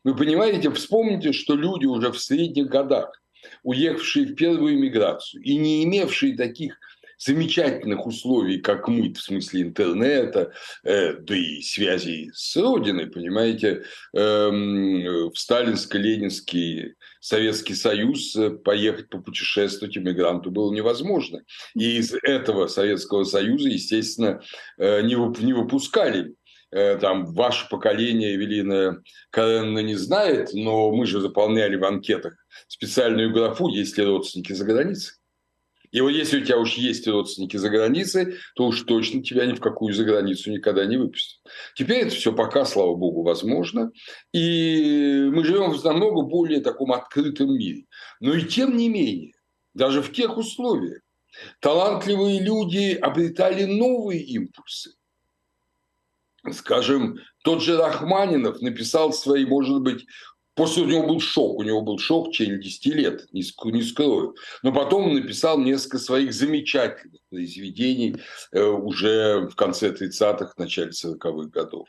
[0.03, 3.20] Вы понимаете, вспомните, что люди уже в средних годах
[3.63, 6.79] уехавшие в первую миграцию и не имевшие таких
[7.21, 10.53] замечательных условий, как мы, в смысле интернета,
[10.85, 13.83] э, да и связей с Родиной, понимаете,
[14.15, 21.43] э, в сталинско-ленинский Советский Союз э, поехать попутешествовать иммигранту было невозможно.
[21.75, 24.41] И из этого Советского Союза, естественно,
[24.79, 26.35] э, не, не выпускали
[26.73, 32.35] Э, там ваше поколение, Эвелина Каренна не знает, но мы же заполняли в анкетах
[32.69, 35.15] специальную графу, есть ли родственники за границей.
[35.91, 39.55] И вот если у тебя уж есть родственники за границей, то уж точно тебя ни
[39.55, 41.41] в какую за границу никогда не выпустят.
[41.75, 43.91] Теперь это все пока, слава богу, возможно.
[44.33, 47.87] И мы живем в намного более таком открытом мире.
[48.21, 49.33] Но и тем не менее,
[49.75, 51.03] даже в тех условиях,
[51.61, 54.93] талантливые люди обретали новые импульсы
[56.53, 60.07] скажем, тот же Рахманинов написал свои, может быть,
[60.61, 64.35] После у него был шок, у него был шок в течение 10 лет, не, скрою.
[64.63, 68.17] Но потом он написал несколько своих замечательных произведений
[68.53, 71.89] э, уже в конце 30-х, начале 40-х годов.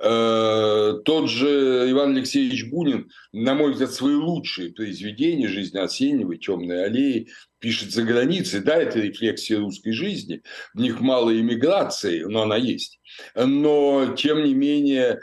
[0.00, 6.84] Э, тот же Иван Алексеевич Бунин, на мой взгляд, свои лучшие произведения «Жизнь Осеннего», «Темные
[6.84, 7.28] аллеи»
[7.60, 8.60] пишет за границей.
[8.60, 10.42] Да, это рефлексия русской жизни,
[10.74, 13.00] в них мало иммиграции, но она есть.
[13.36, 15.20] Но, тем не менее,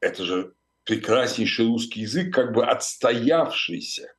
[0.00, 4.12] это же прекраснейший русский язык, как бы отстоявшийся,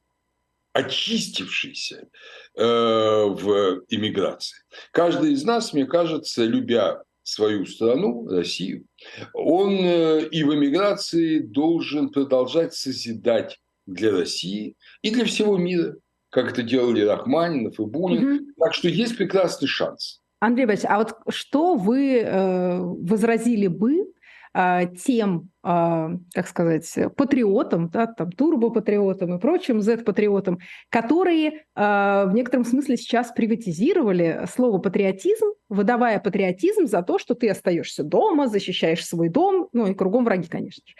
[0.73, 2.07] очистившийся
[2.55, 4.57] э, в иммиграции.
[4.91, 8.85] Каждый из нас, мне кажется, любя свою страну, Россию,
[9.33, 15.95] он э, и в эмиграции должен продолжать созидать для России и для всего мира,
[16.35, 18.27] как это делали Рахманинов и Бунин.
[18.27, 18.45] Угу.
[18.59, 20.19] Так что есть прекрасный шанс.
[20.41, 24.11] Андрей Борисович, а вот что вы э, возразили бы
[24.53, 32.33] а, тем, а, как сказать, патриотам, да, там, турбопатриотам и прочим Z-патриотам, которые а, в
[32.33, 39.05] некотором смысле сейчас приватизировали слово патриотизм, выдавая патриотизм за то, что ты остаешься дома, защищаешь
[39.05, 40.95] свой дом, ну и кругом враги, конечно же.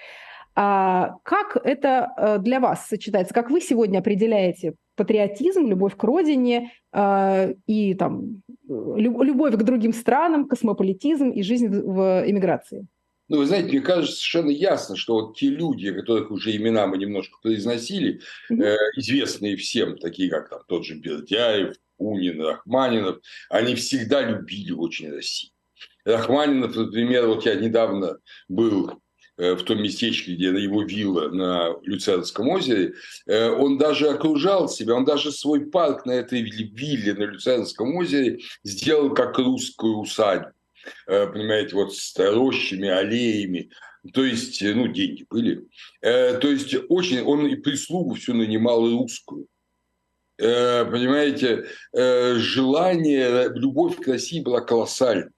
[0.58, 3.34] А как это для вас сочетается?
[3.34, 11.30] Как вы сегодня определяете патриотизм, любовь к родине и там, любовь к другим странам, космополитизм
[11.30, 12.88] и жизнь в эмиграции?
[13.28, 16.98] Ну, вы знаете, мне кажется совершенно ясно, что вот те люди, которых уже имена мы
[16.98, 23.18] немножко произносили, э, известные всем, такие как там тот же Бердяев, Унин, Рахманинов,
[23.50, 25.52] они всегда любили очень Россию.
[26.04, 28.94] Рахманинов, например, вот я недавно был э,
[29.38, 32.94] в том местечке, где его вилла на Люцернском озере,
[33.26, 38.40] э, он даже окружал себя, он даже свой парк на этой вилле на Люцернском озере
[38.64, 40.56] сделал как русскую усадьбу.
[41.08, 43.70] Э, понимаете, вот с рощами, аллеями.
[44.14, 45.68] То есть, э, ну, деньги были.
[46.02, 49.48] Э, то есть, очень, он и прислугу всю нанимал русскую.
[50.38, 55.32] Понимаете, желание, любовь к России была колоссальна.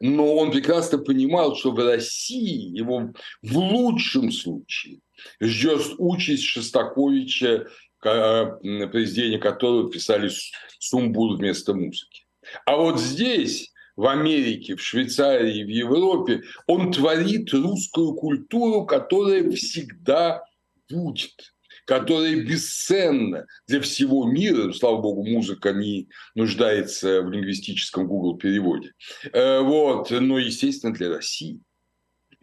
[0.00, 5.00] Но он прекрасно понимал, что в России его в лучшем случае
[5.40, 7.66] ждет участь Шостаковича,
[8.00, 10.30] произведение которого писали
[10.78, 12.26] сумбур вместо музыки.
[12.64, 20.44] А вот здесь в Америке, в Швейцарии, в Европе, он творит русскую культуру, которая всегда
[20.88, 21.52] будет
[21.88, 24.70] которая бесценна для всего мира.
[24.72, 28.92] Слава богу, музыка не нуждается в лингвистическом Google переводе.
[29.32, 30.10] Э, вот.
[30.10, 31.60] Но, естественно, для России.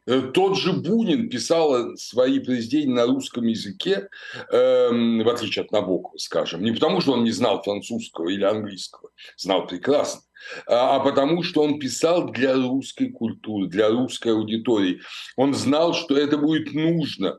[0.07, 4.09] Э, тот же Бунин писал свои произведения на русском языке,
[4.51, 9.11] эм, в отличие от Набокова, скажем, не потому, что он не знал французского или английского,
[9.37, 10.21] знал прекрасно,
[10.65, 15.01] а, а потому, что он писал для русской культуры, для русской аудитории.
[15.35, 17.37] Он знал, что это будет нужно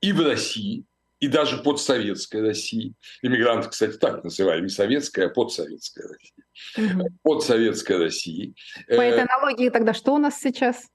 [0.00, 0.84] и в России,
[1.20, 2.94] и даже подсоветской России.
[3.22, 6.94] Иммигранты, кстати, так называли, не советская, а подсоветская Россия.
[6.94, 7.08] Угу.
[7.22, 8.52] Подсоветская Россия.
[8.88, 10.88] По этой аналогии тогда что у нас сейчас?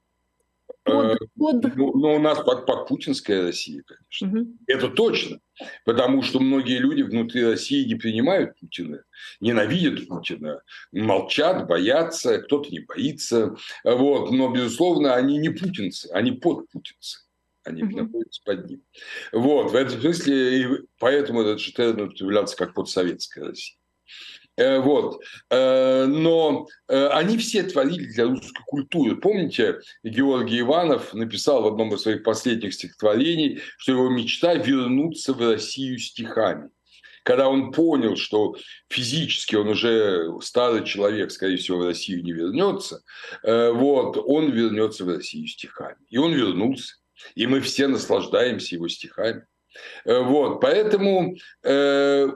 [0.84, 1.76] Под, э, под...
[1.76, 4.39] Ну, ну, у нас под, под путинская Россия, конечно.
[4.39, 4.58] Угу.
[4.68, 5.39] Это точно.
[5.86, 9.04] Потому что многие люди внутри России не принимают Путина,
[9.39, 13.56] ненавидят Путина, молчат, боятся, кто-то не боится.
[13.84, 14.32] Вот.
[14.32, 17.24] Но, безусловно, они не путинцы, они подпутинцы.
[17.65, 17.97] Они угу.
[17.97, 18.82] находятся под ним.
[19.32, 19.71] Вот.
[19.71, 20.67] В этом смысле, и
[20.99, 23.78] поэтому этот термин употреблялся как подсоветская Россия.
[24.58, 25.21] Э, вот.
[25.49, 29.17] Э, но э, они все творили для русской культуры.
[29.17, 35.41] Помните, Георгий Иванов написал в одном из своих последних стихотворений, что его мечта вернуться в
[35.41, 36.69] Россию стихами.
[37.23, 38.56] Когда он понял, что
[38.88, 43.01] физически он уже старый человек, скорее всего, в Россию не вернется,
[43.41, 45.97] вот, он вернется в Россию стихами.
[46.08, 46.97] И он вернулся.
[47.36, 49.45] И мы все наслаждаемся его стихами.
[50.06, 52.28] Э, вот, поэтому э,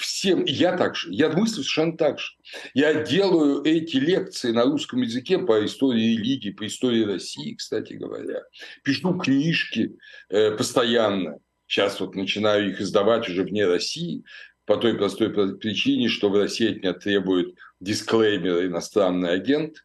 [0.00, 2.32] всем, я так же, я мыслю совершенно так же.
[2.74, 8.42] Я делаю эти лекции на русском языке по истории религии, по истории России, кстати говоря.
[8.82, 11.38] Пишу книжки э, постоянно.
[11.66, 14.24] Сейчас вот начинаю их издавать уже вне России,
[14.66, 19.84] по той простой причине, что в России от меня требует дисклеймер иностранный агент,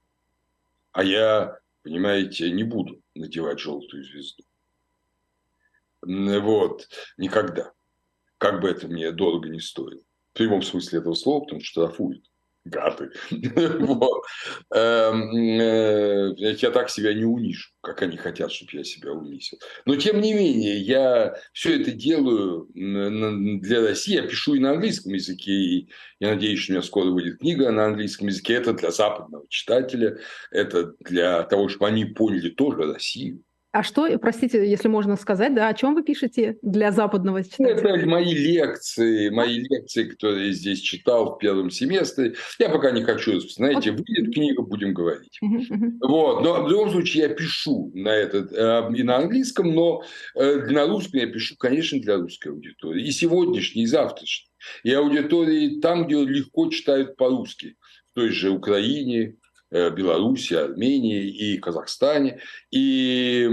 [0.92, 4.44] а я, понимаете, не буду надевать желтую звезду.
[6.02, 6.88] Вот.
[7.18, 7.74] Никогда.
[8.38, 10.02] Как бы это мне дорого не стоило.
[10.34, 12.31] В прямом смысле этого слова, потому что штрафуют.
[12.64, 13.10] Гады.
[14.74, 19.58] Эм, э, я так себя не унижу, как они хотят, чтобы я себя унизил.
[19.86, 24.14] Но, тем не менее, я все это делаю для России.
[24.14, 25.52] Я пишу и на английском языке.
[25.52, 28.54] И я надеюсь, что у меня скоро выйдет книга на английском языке.
[28.54, 30.20] Это для западного читателя.
[30.52, 33.44] Это для того, чтобы они поняли тоже Россию.
[33.74, 37.96] А что, простите, если можно сказать, да, о чем вы пишете для западного читателя?
[37.96, 42.36] Это мои лекции, мои лекции, которые я здесь читал в первом семестре.
[42.60, 45.40] Я пока не хочу, знаете, выйдет книга, будем говорить.
[46.02, 50.04] Вот, но в любом случае я пишу на этот э, и на английском, но
[50.36, 53.06] э, на русском я пишу, конечно, для русской аудитории.
[53.06, 54.50] И сегодняшней, и завтрашней.
[54.84, 57.78] И аудитории там, где легко читают по-русски.
[58.12, 59.41] В той же Украине, Э,
[59.72, 62.42] Беларуси, Армении и Казахстане.
[62.72, 63.48] И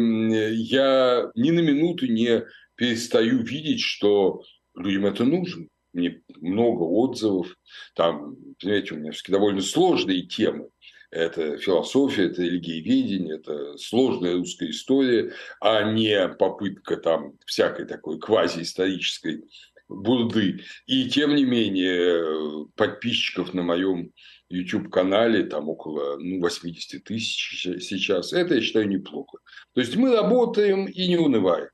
[0.53, 4.43] я ни на минуту не перестаю видеть, что
[4.77, 5.67] людям это нужно.
[5.93, 7.57] Мне много отзывов.
[7.95, 10.69] Там, понимаете, у меня все-таки довольно сложные темы.
[11.11, 19.45] Это философия, это религиеведение, это сложная русская история, а не попытка там всякой такой квазиисторической
[19.89, 20.61] бурды.
[20.87, 24.13] И тем не менее подписчиков на моем
[24.55, 28.33] YouTube-канале, там около ну, 80 тысяч сейчас.
[28.33, 29.39] Это, я считаю, неплохо.
[29.75, 31.69] То есть мы работаем и не унываем.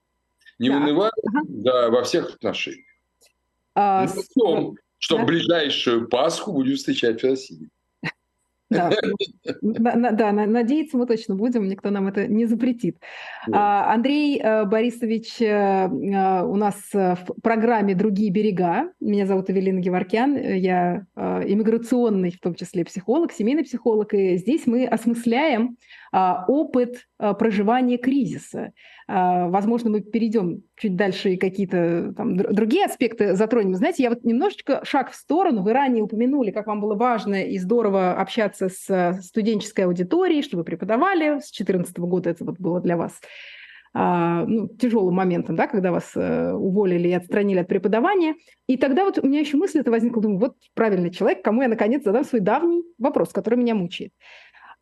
[0.58, 0.76] Не да.
[0.76, 1.40] унываем ага.
[1.48, 2.86] да, во всех отношениях.
[3.74, 5.24] А, ну, в том, что да.
[5.24, 7.68] ближайшую Пасху будем встречать в России.
[8.74, 8.90] Да.
[10.12, 12.98] да, надеяться мы точно будем, никто нам это не запретит.
[13.46, 13.92] Да.
[13.92, 18.90] Андрей э, Борисович э, э, у нас в программе «Другие берега».
[19.00, 24.86] Меня зовут Эвелина Геворкян, я иммиграционный, в том числе психолог, семейный психолог, и здесь мы
[24.86, 25.76] осмысляем а,
[26.14, 28.72] опыт а, проживания кризиса.
[29.08, 33.74] А, возможно, мы перейдем чуть дальше и какие-то там другие аспекты затронем.
[33.74, 35.62] Знаете, я вот немножечко шаг в сторону.
[35.62, 40.62] Вы ранее упомянули, как вам было важно и здорово общаться с студенческой аудиторией, что вы
[40.62, 41.40] преподавали.
[41.40, 43.20] С 2014 года это вот было для вас
[43.96, 48.34] ну, тяжелым моментом, да, когда вас э, уволили и отстранили от преподавания.
[48.66, 51.68] И тогда вот у меня еще мысль это возникла, думаю, вот правильный человек, кому я
[51.68, 54.10] наконец задам свой давний вопрос, который меня мучает.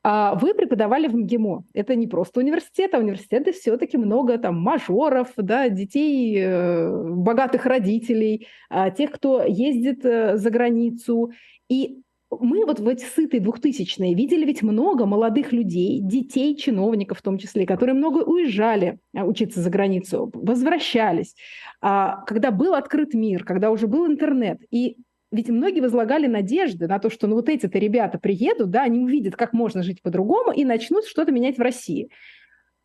[0.04, 1.64] А вы преподавали в МГИМО.
[1.74, 8.48] Это не просто университет, а университеты все-таки много там мажоров, да, детей э, богатых родителей,
[8.68, 11.30] э, тех, кто ездит э, за границу.
[11.68, 12.02] И
[12.40, 17.38] мы вот в эти сытые двухтысячные видели ведь много молодых людей, детей, чиновников в том
[17.38, 21.34] числе, которые много уезжали а, учиться за границу, возвращались.
[21.80, 24.96] А, когда был открыт мир, когда уже был интернет, и
[25.32, 29.34] ведь многие возлагали надежды на то, что ну вот эти-то ребята приедут, да, они увидят,
[29.34, 32.10] как можно жить по-другому и начнут что-то менять в России.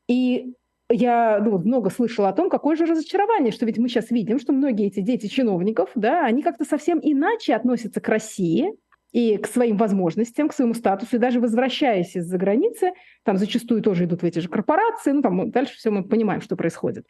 [0.08, 0.54] И
[0.90, 4.54] я ну, много слышала о том, какое же разочарование, что ведь мы сейчас видим, что
[4.54, 8.72] многие эти дети чиновников, да, они как-то совсем иначе относятся к России
[9.12, 12.92] и к своим возможностям, к своему статусу, и даже возвращаясь из-за границы,
[13.24, 16.56] там зачастую тоже идут в эти же корпорации, ну там дальше все мы понимаем, что
[16.56, 17.06] происходит.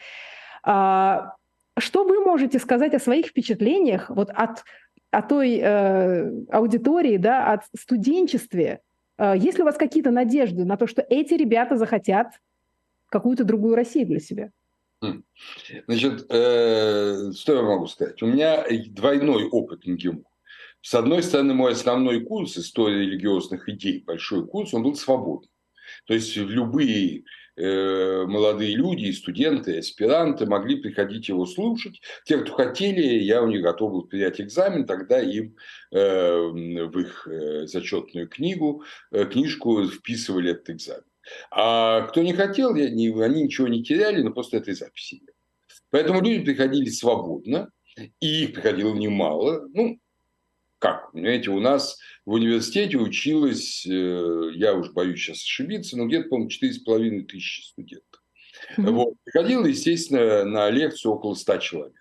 [0.64, 1.36] А,
[1.78, 4.64] что вы можете сказать о своих впечатлениях вот от,
[5.12, 8.82] от той э, аудитории, да, от студенчестве?
[9.18, 12.28] Э, есть ли у вас какие-то надежды на то, что эти ребята захотят
[13.10, 14.51] какую-то другую Россию для себя?
[15.01, 15.24] Хм.
[15.88, 18.22] Значит, э, что я могу сказать?
[18.22, 20.24] У меня двойной опыт МГИМО.
[20.82, 25.49] С одной стороны, мой основной курс «История религиозных идей», большой курс, он был свободный.
[26.05, 31.99] То есть любые Э, молодые люди, студенты, аспиранты могли приходить его слушать.
[32.26, 35.55] Те, кто хотели, я у них готов был принять экзамен, тогда им
[35.91, 41.03] э, в их э, зачетную книгу, книжку вписывали этот экзамен.
[41.51, 45.36] А кто не хотел, они ничего не теряли, но просто этой записи нет.
[45.89, 47.70] Поэтому люди приходили свободно,
[48.20, 49.68] и их приходило немало.
[49.74, 49.99] Ну,
[50.80, 51.12] как?
[51.12, 56.50] Понимаете, у нас в университете училось, э, я уж боюсь сейчас ошибиться, но где-то, по-моему,
[56.50, 58.24] 4,5 тысячи студентов.
[58.78, 58.92] Mm-hmm.
[58.92, 59.14] Вот.
[59.24, 61.96] Приходило, естественно, на лекцию около 100 человек.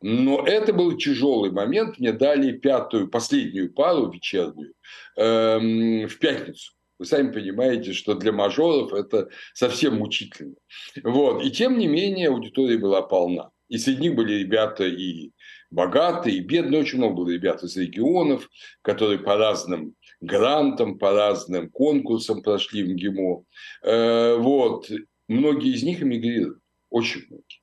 [0.00, 1.98] Но это был тяжелый момент.
[1.98, 4.74] Мне дали пятую, последнюю пару вечернюю
[5.16, 6.72] эм, в пятницу.
[6.98, 10.54] Вы сами понимаете, что для мажоров это совсем мучительно.
[11.02, 11.44] Вот.
[11.44, 13.50] И тем не менее аудитория была полна.
[13.68, 15.32] И среди них были ребята и
[15.70, 16.80] богатые и бедные.
[16.80, 18.48] Очень много было ребят из регионов,
[18.82, 23.44] которые по разным грантам, по разным конкурсам прошли в МГИМО.
[23.82, 24.90] Э, вот.
[25.28, 26.58] Многие из них эмигрируют.
[26.90, 27.60] Очень многие.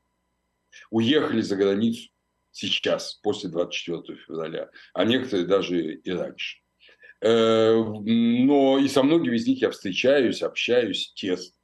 [0.91, 2.09] Уехали за границу
[2.51, 6.59] сейчас, после 24 февраля, а некоторые даже и раньше.
[7.21, 11.54] Э, но и со многими из них я встречаюсь, общаюсь тесно.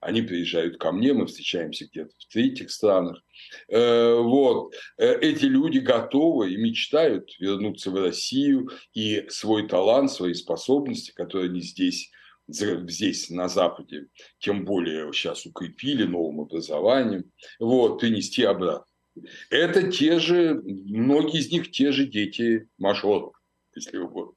[0.00, 3.22] Они приезжают ко мне, мы встречаемся где-то в третьих странах.
[3.68, 4.74] Э, вот.
[4.98, 11.50] Э, эти люди готовы и мечтают вернуться в Россию и свой талант, свои способности, которые
[11.50, 12.10] они здесь
[12.48, 14.06] здесь, на Западе,
[14.38, 18.86] тем более сейчас укрепили новым образованием, вот, принести обратно.
[19.50, 23.34] Это те же, многие из них те же дети мажоров,
[23.74, 24.34] если угодно.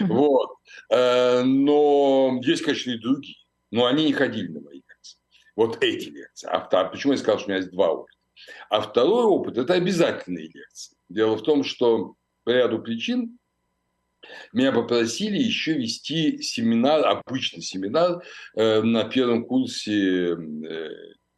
[0.00, 0.56] Вот.
[0.90, 3.36] Э, но есть, конечно, и другие.
[3.70, 4.73] Но они не ходили на мои
[5.56, 6.48] вот эти лекции.
[6.48, 6.90] А втор...
[6.90, 8.18] почему я сказал, что у меня есть два опыта?
[8.68, 10.96] А второй опыт– это обязательные лекции.
[11.08, 13.38] Дело в том, что по ряду причин
[14.52, 18.22] меня попросили еще вести семинар, обычный семинар
[18.54, 20.90] э, на первом курсе э,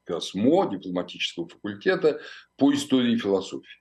[0.05, 2.21] КОСМО, дипломатического факультета
[2.57, 3.81] по истории и философии.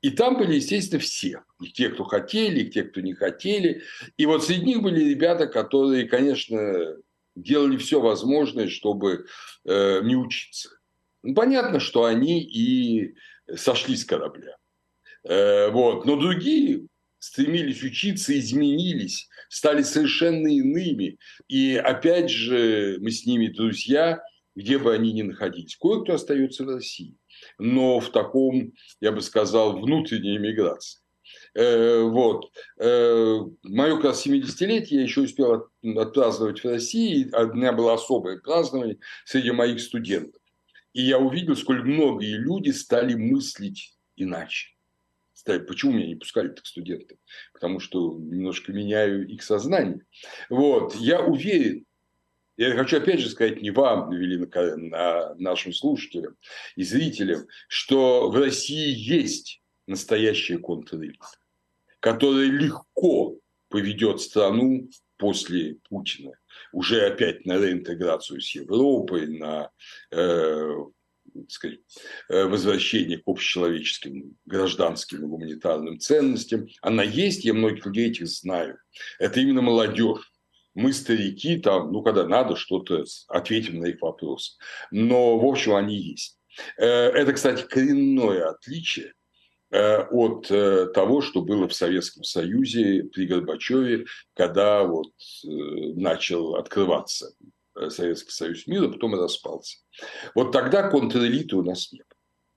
[0.00, 1.42] И там были, естественно, все.
[1.60, 3.82] И те, кто хотели, и те, кто не хотели.
[4.16, 6.96] И вот среди них были ребята, которые, конечно,
[7.42, 9.26] делали все возможное, чтобы
[9.64, 10.70] э, не учиться.
[11.22, 13.14] Ну, понятно, что они и
[13.56, 14.56] сошли с корабля.
[15.24, 16.04] Э, вот.
[16.04, 16.86] Но другие
[17.18, 21.18] стремились учиться, изменились, стали совершенно иными.
[21.48, 24.22] И опять же, мы с ними друзья,
[24.54, 25.76] где бы они ни находились.
[25.76, 27.16] Кое-кто остается в России,
[27.58, 31.00] но в таком, я бы сказал, внутренней эмиграции.
[31.54, 32.52] Э, вот.
[32.78, 37.30] Э, Мое как раз 70-летие я еще успел отпраздновать в России.
[37.32, 40.40] У меня было особое празднование среди моих студентов.
[40.92, 44.70] И я увидел, сколь многие люди стали мыслить иначе.
[45.34, 47.18] Стали, почему меня не пускали так студенты?
[47.52, 50.00] Потому что немножко меняю их сознание.
[50.50, 50.96] Вот.
[50.96, 51.84] Я уверен,
[52.56, 56.36] я хочу опять же сказать не вам, или на нашим слушателям
[56.74, 61.26] и зрителям, что в России есть настоящая контрэлита
[62.00, 63.36] которая легко
[63.68, 66.32] поведет страну после Путина
[66.72, 69.70] уже опять на реинтеграцию с Европой, на
[70.10, 70.74] э,
[71.48, 71.80] сказать,
[72.28, 76.68] э, возвращение к общечеловеческим гражданским и гуманитарным ценностям.
[76.82, 78.78] Она есть, я многих людей этих знаю.
[79.18, 80.32] Это именно молодежь.
[80.74, 84.52] Мы, старики, там, ну, когда надо, что-то ответим на их вопросы.
[84.92, 86.38] Но, в общем, они есть.
[86.76, 89.14] Э, это, кстати, коренное отличие
[89.70, 95.12] от э, того, что было в Советском Союзе при Горбачеве, когда вот
[95.44, 95.48] э,
[95.94, 97.32] начал открываться
[97.88, 99.78] Советский Союз мира, потом распался.
[100.34, 102.06] Вот тогда контрэлиты у нас нет.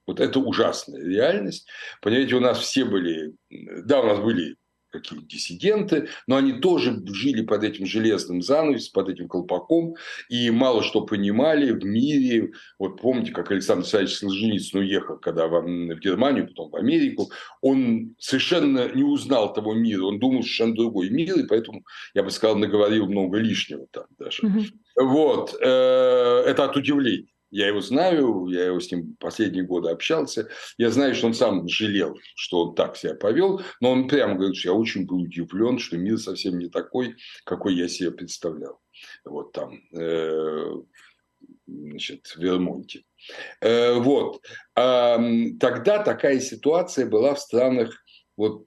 [0.07, 1.67] Вот это ужасная реальность.
[2.01, 4.55] Понимаете, у нас все были, да, у нас были
[4.91, 9.95] какие диссиденты, но они тоже жили под этим железным занавесом, под этим колпаком,
[10.29, 12.51] и мало что понимали в мире.
[12.77, 17.31] Вот помните, как Александр Александрович Солженицын уехал, когда в, в Германию, потом в Америку,
[17.61, 21.83] он совершенно не узнал того мира, он думал совершенно другой мир, и поэтому,
[22.13, 24.45] я бы сказал, наговорил много лишнего там даже.
[24.45, 25.07] Угу.
[25.07, 27.30] Вот, э, это от удивления.
[27.51, 30.49] Я его знаю, я его с ним последние годы общался.
[30.77, 34.55] Я знаю, что он сам жалел, что он так себя повел, но он прямо говорит,
[34.55, 38.79] что я очень был удивлен, что мир совсем не такой, какой я себе представлял.
[39.25, 40.71] Вот там, э,
[41.67, 43.03] значит, в Вермонте.
[43.59, 44.41] Э, вот.
[44.73, 47.93] Тогда такая ситуация была в странах
[48.37, 48.65] вот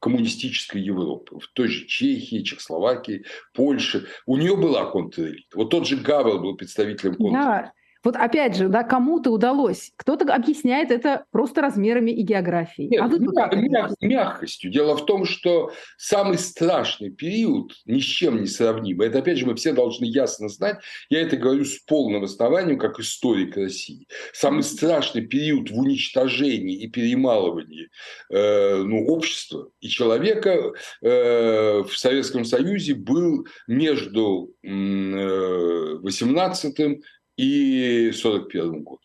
[0.00, 4.06] коммунистической Европы, в той же Чехии, Чехословакии, Польше.
[4.26, 5.56] У нее была контрэлита.
[5.56, 7.72] Вот тот же Гавел был представителем контрэлиты.
[8.04, 9.92] Вот опять же, да, кому-то удалось.
[9.96, 12.88] Кто-то объясняет это просто размерами и географией.
[12.88, 14.70] Нет, а вы мяг, мяг, мягкостью.
[14.70, 19.08] Дело в том, что самый страшный период ни с чем не сравнимый.
[19.08, 20.78] Это, опять же, мы все должны ясно знать.
[21.10, 24.06] Я это говорю с полным основанием, как историк России.
[24.32, 27.88] Самый страшный период в уничтожении и перемалывании
[28.30, 30.72] э, ну, общества и человека
[31.02, 37.00] э, в Советском Союзе был между э, 18
[37.38, 39.00] и 1941 год.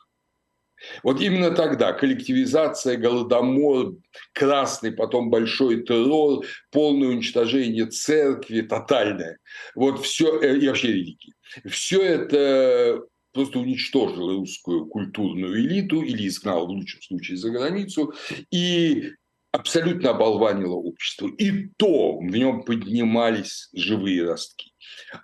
[1.01, 3.95] Вот именно тогда коллективизация, голодомор,
[4.33, 9.37] красный, потом большой террор, полное уничтожение церкви, тотальное.
[9.75, 11.33] Вот все, э, и вообще религии.
[11.65, 18.13] Все это просто уничтожило русскую культурную элиту или изгнало в лучшем случае за границу.
[18.51, 19.11] И
[19.51, 21.29] абсолютно оболванило общество.
[21.37, 24.72] И то в нем поднимались живые ростки.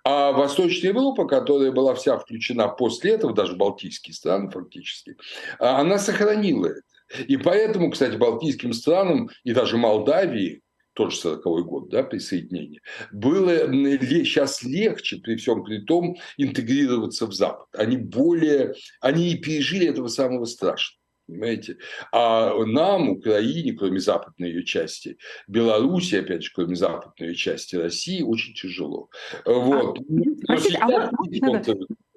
[0.03, 5.15] А Восточная Европа, которая была вся включена после этого, даже балтийские страны фактически,
[5.59, 6.81] а, она сохранила это.
[7.27, 10.61] И поэтому, кстати, балтийским странам и даже Молдавии,
[10.93, 12.81] тоже 40 год, да, присоединение,
[13.11, 13.57] было
[14.01, 17.67] сейчас легче при всем при том интегрироваться в Запад.
[17.73, 20.98] Они более, они и пережили этого самого страшного.
[21.29, 21.77] Понимаете?
[22.11, 25.17] А нам, Украине, кроме западной ее части,
[25.47, 29.09] Беларуси, опять же, кроме западной ее части России, очень тяжело.
[29.45, 29.99] Вот.
[29.99, 30.03] А,
[30.47, 31.11] простите, а вот,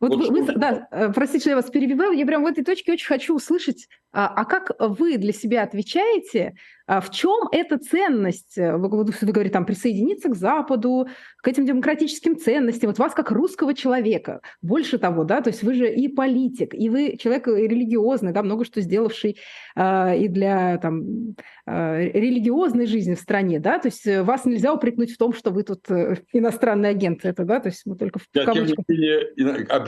[0.03, 3.07] вот вы, да, э, простите, что я вас перебиваю, я прям в этой точке очень
[3.07, 6.55] хочу услышать, а, а как вы для себя отвечаете,
[6.87, 8.57] а в чем эта ценность?
[8.57, 11.07] Вы, вы, вы говорите, там, присоединиться к Западу,
[11.39, 14.41] к этим демократическим ценностям, вот вас как русского человека.
[14.61, 18.65] Больше того, да, то есть вы же и политик, и вы человек религиозный, да, много
[18.65, 19.39] что сделавший
[19.77, 21.35] э, и для там,
[21.67, 25.63] э, религиозной жизни в стране, да, то есть вас нельзя упрекнуть в том, что вы
[25.63, 25.89] тут
[26.33, 28.85] иностранный агент, это, да, то есть мы только в Я, кавычках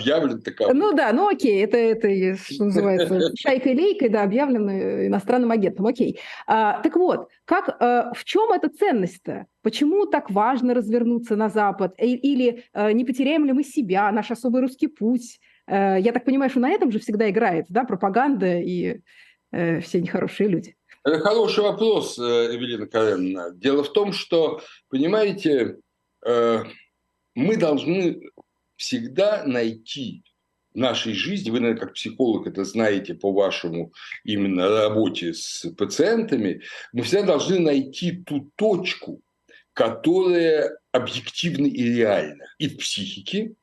[0.04, 0.78] объявлен таковым.
[0.78, 4.68] Ну да, ну окей, это, это что называется, шайкой-лейкой, да, объявлен
[5.06, 6.20] иностранным агентом, окей.
[6.46, 9.46] А, так вот, как, а, в чем эта ценность-то?
[9.62, 11.94] Почему так важно развернуться на Запад?
[11.98, 15.40] Или а, не потеряем ли мы себя, наш особый русский путь?
[15.66, 19.00] А, я так понимаю, что на этом же всегда играет, да, пропаганда и
[19.52, 20.76] а, все нехорошие люди.
[21.04, 23.50] Это хороший вопрос, э, Эвелина Каренина.
[23.50, 25.76] Дело в том, что, понимаете,
[26.24, 26.64] э,
[27.34, 28.22] мы должны
[28.76, 30.22] всегда найти
[30.72, 33.92] в нашей жизни, вы, наверное, как психолог это знаете по вашему
[34.24, 36.62] именно работе с пациентами,
[36.92, 39.22] мы всегда должны найти ту точку,
[39.72, 43.54] которая объективна и реальна и в психике,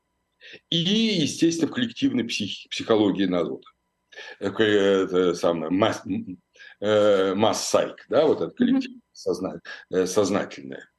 [0.70, 3.68] и, естественно, в коллективной психике, психологии народа.
[4.40, 6.02] Это самое масс,
[6.80, 9.02] э, масс-сайк, да, вот это коллективное
[10.06, 10.90] сознательное.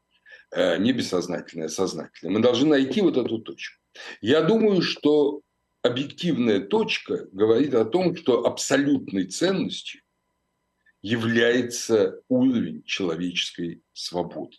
[0.51, 2.35] Э, не бессознательное, а сознательное.
[2.35, 3.82] Мы должны найти вот эту точку.
[4.21, 5.43] Я думаю, что
[5.83, 10.01] объективная точка говорит о том, что абсолютной ценностью
[11.03, 14.57] является уровень человеческой свободы.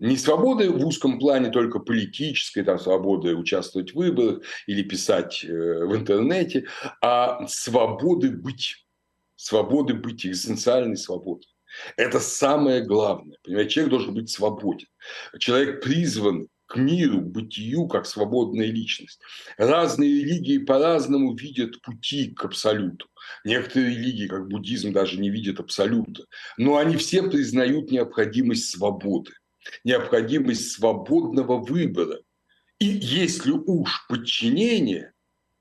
[0.00, 5.48] Не свободы в узком плане только политической, там свобода участвовать в выборах или писать э,
[5.48, 6.66] в интернете,
[7.00, 8.84] а свободы быть.
[9.36, 11.46] Свободы быть, экзистенциальной свободы.
[11.96, 13.38] Это самое главное.
[13.44, 14.88] Понимаете, человек должен быть свободен.
[15.38, 19.20] Человек призван к миру, бытию, как свободная личность.
[19.56, 23.08] Разные религии по-разному видят пути к абсолюту.
[23.44, 26.26] Некоторые религии, как буддизм, даже не видят абсолюта.
[26.58, 29.32] Но они все признают необходимость свободы,
[29.82, 32.20] необходимость свободного выбора.
[32.78, 35.12] И если уж подчинение,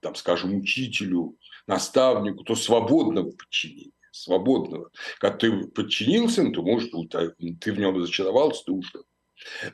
[0.01, 1.37] там, скажем, учителю,
[1.67, 4.89] наставнику, то свободного подчинения свободного.
[5.19, 9.03] Когда ты подчинился, то, может, ты в нем разочаровался, ты ушел.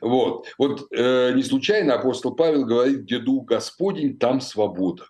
[0.00, 5.08] Вот, вот э, не случайно апостол Павел говорит, где дух Господень, там свобода.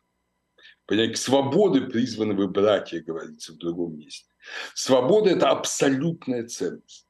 [0.86, 4.26] Понимаете, к свободе призваны вы братья, говорится в другом месте.
[4.74, 7.06] Свобода– это абсолютная ценность.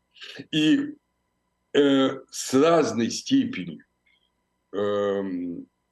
[0.53, 0.95] И
[1.72, 3.84] э, с разной степенью
[4.72, 5.22] э,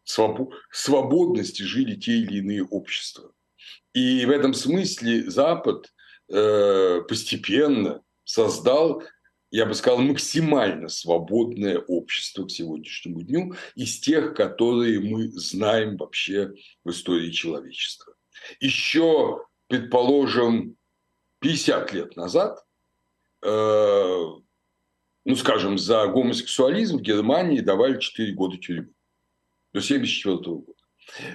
[0.04, 3.32] свободности жили те или иные общества.
[3.92, 5.92] И в этом смысле Запад
[6.28, 9.02] э, постепенно создал,
[9.52, 16.54] я бы сказал, максимально свободное общество к сегодняшнему дню из тех, которые мы знаем вообще
[16.84, 18.14] в истории человечества.
[18.60, 20.76] Еще, предположим,
[21.40, 22.64] 50 лет назад,
[23.42, 24.24] э,
[25.24, 28.94] ну, скажем, за гомосексуализм в Германии давали 4 года тюрьмы
[29.74, 30.82] до 1974 года.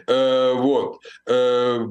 [0.08, 1.04] Э, вот.
[1.28, 1.86] Э,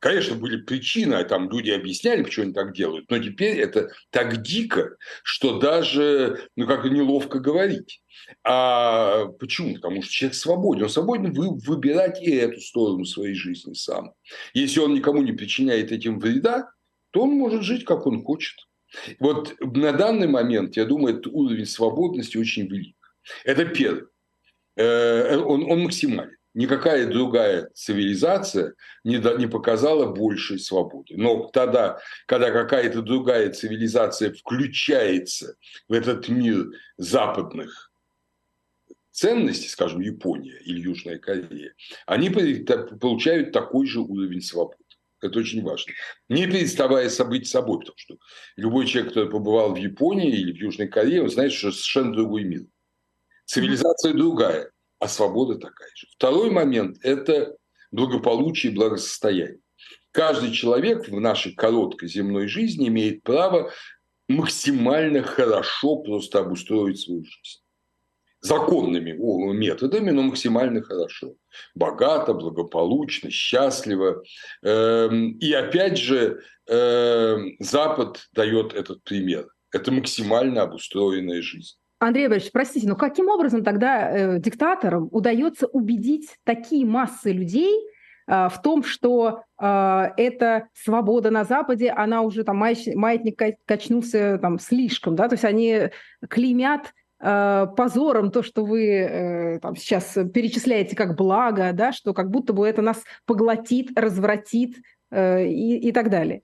[0.00, 4.96] конечно, были причины, там люди объясняли, почему они так делают, но теперь это так дико,
[5.22, 8.02] что даже, ну, как неловко говорить.
[8.44, 9.74] А почему?
[9.74, 10.84] Потому что человек свободен.
[10.84, 14.12] Он свободен вы, выбирать и эту сторону своей жизни сам.
[14.54, 16.70] Если он никому не причиняет этим вреда,
[17.10, 18.56] то он может жить, как он хочет.
[19.18, 22.96] Вот на данный момент, я думаю, этот уровень свободности очень велик.
[23.44, 24.04] Это первый.
[24.76, 26.36] Э, он, он максимален.
[26.52, 28.74] Никакая другая цивилизация
[29.04, 31.14] не, до, не показала большей свободы.
[31.16, 35.54] Но тогда, когда какая-то другая цивилизация включается
[35.88, 37.92] в этот мир западных
[39.12, 41.74] ценностей, скажем, Япония или Южная Корея,
[42.06, 44.76] они получают такой же уровень свободы.
[45.20, 45.92] Это очень важно.
[46.28, 48.16] Не переставая быть собой, потому что
[48.56, 52.44] любой человек, который побывал в Японии или в Южной Корее, он знает, что совершенно другой
[52.44, 52.62] мир.
[53.44, 54.70] Цивилизация другая,
[55.00, 56.06] а свобода такая же.
[56.12, 57.56] Второй момент– это
[57.90, 59.58] благополучие и благосостояние.
[60.12, 63.72] Каждый человек в нашей короткой земной жизни имеет право
[64.28, 67.62] максимально хорошо просто обустроить свою жизнь.
[68.42, 69.12] Законными
[69.52, 71.34] методами, но максимально хорошо.
[71.74, 74.22] Богато, благополучно, счастливо.
[74.62, 79.46] Эм, и опять же, эм, Запад дает этот пример.
[79.72, 81.76] Это максимально обустроенная жизнь.
[82.00, 87.78] Андрей Иванович, простите, но каким образом тогда э, диктаторам удается убедить такие массы людей
[88.26, 94.58] э, в том, что э, эта свобода на Западе, она уже там маятник качнулся там
[94.58, 95.90] слишком, да, то есть они
[96.26, 102.30] клеймят э, позором то, что вы э, там сейчас перечисляете как благо, да, что как
[102.30, 104.76] будто бы это нас поглотит, развратит
[105.10, 106.40] э, и, и так далее.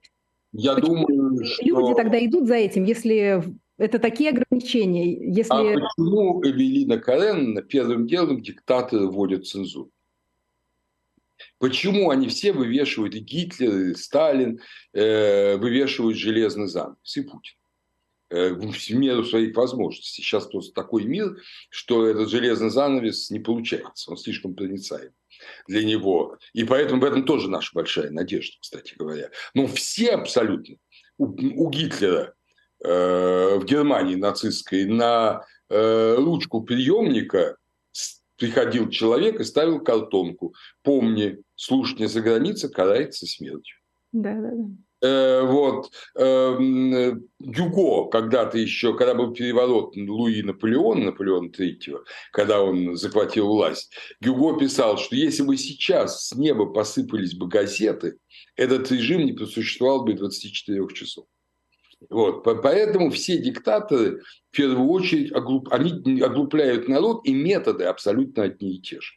[0.51, 1.65] Я Почему думаю, что...
[1.65, 3.43] Люди тогда идут за этим, если
[3.77, 5.13] это такие ограничения.
[5.13, 5.53] Если...
[5.53, 9.91] А почему Эвелина Каренина первым делом диктаторы вводят цензуру?
[11.59, 14.59] Почему они все вывешивают, и Гитлер, и Сталин,
[14.93, 17.57] э, вывешивают железный занавес, и Путин?
[18.29, 20.21] Э, в меру своих возможностей.
[20.21, 21.37] Сейчас просто такой мир,
[21.69, 25.11] что этот железный занавес не получается, он слишком проницаем
[25.67, 26.37] для него.
[26.51, 29.29] И поэтому в этом тоже наша большая надежда, кстати говоря.
[29.53, 30.75] Но все абсолютно
[31.17, 32.33] у, у Гитлера
[32.79, 37.57] в Германии нацистской на э, ручку приемника
[38.37, 40.53] приходил человек и ставил картонку.
[40.83, 43.77] Помни, слушание за границей карается смертью.
[44.11, 44.67] Да, да, да.
[44.99, 45.91] Э, вот.
[46.15, 46.57] Э,
[47.39, 51.99] Гюго, когда-то еще, когда был переворот Луи Наполеона, Наполеона III,
[52.31, 58.17] когда он захватил власть, Гюго писал, что если бы сейчас с неба посыпались бы газеты,
[58.55, 61.25] этот режим не просуществовал бы 24 часов.
[62.09, 62.43] Вот.
[62.43, 64.21] Поэтому все диктаторы
[64.51, 65.71] в первую очередь оглуп...
[65.71, 69.13] они оглупляют народ, и методы абсолютно одни и те же.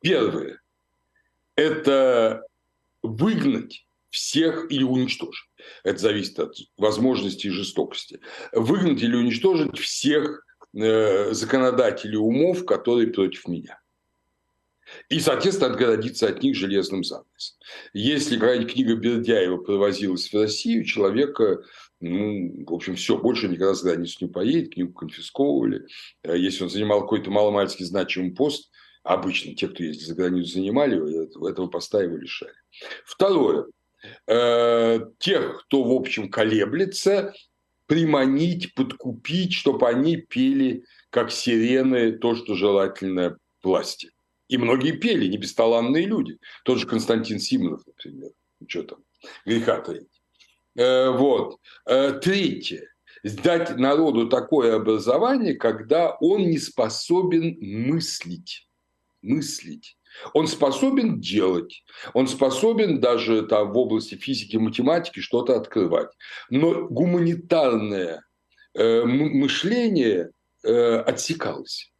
[0.00, 0.60] Первое–
[1.56, 2.46] это
[3.02, 5.48] выгнать всех или уничтожить.
[5.84, 8.20] Это зависит от возможности и жестокости.
[8.52, 10.44] Выгнать или уничтожить всех
[10.74, 13.80] э, законодателей умов, которые против меня.
[15.08, 17.56] И, соответственно, отгородиться от них железным занавесом.
[17.92, 21.62] Если какая-нибудь книга Бердяева провозилась в Россию, человека
[22.00, 25.86] ну, в общем, все, больше никогда границу не поедет, книгу конфисковывали.
[26.22, 28.70] Э, если он занимал какой-то маломальский значимый пост,
[29.02, 32.54] обычно те, кто ездил за границу, занимали, этого поста его лишали.
[33.04, 33.66] Второе.
[34.26, 37.34] Э, тех, кто, в общем, колеблется,
[37.86, 44.10] приманить, подкупить, чтобы они пели, как сирены, то, что желательно власти.
[44.48, 46.38] И многие пели, не бесталанные люди.
[46.64, 48.30] Тот же Константин Симонов, например.
[48.58, 48.98] Ну, что там,
[49.44, 50.19] греха таить.
[50.76, 51.58] Э, вот.
[51.86, 52.88] Э, третье.
[53.22, 58.66] Дать народу такое образование, когда он не способен мыслить.
[59.20, 59.96] Мыслить.
[60.34, 66.10] Он способен делать, он способен даже там, в области физики математики что-то открывать.
[66.50, 68.24] Но гуманитарное
[68.74, 70.30] э, мышление
[70.64, 71.92] э, отсекалось.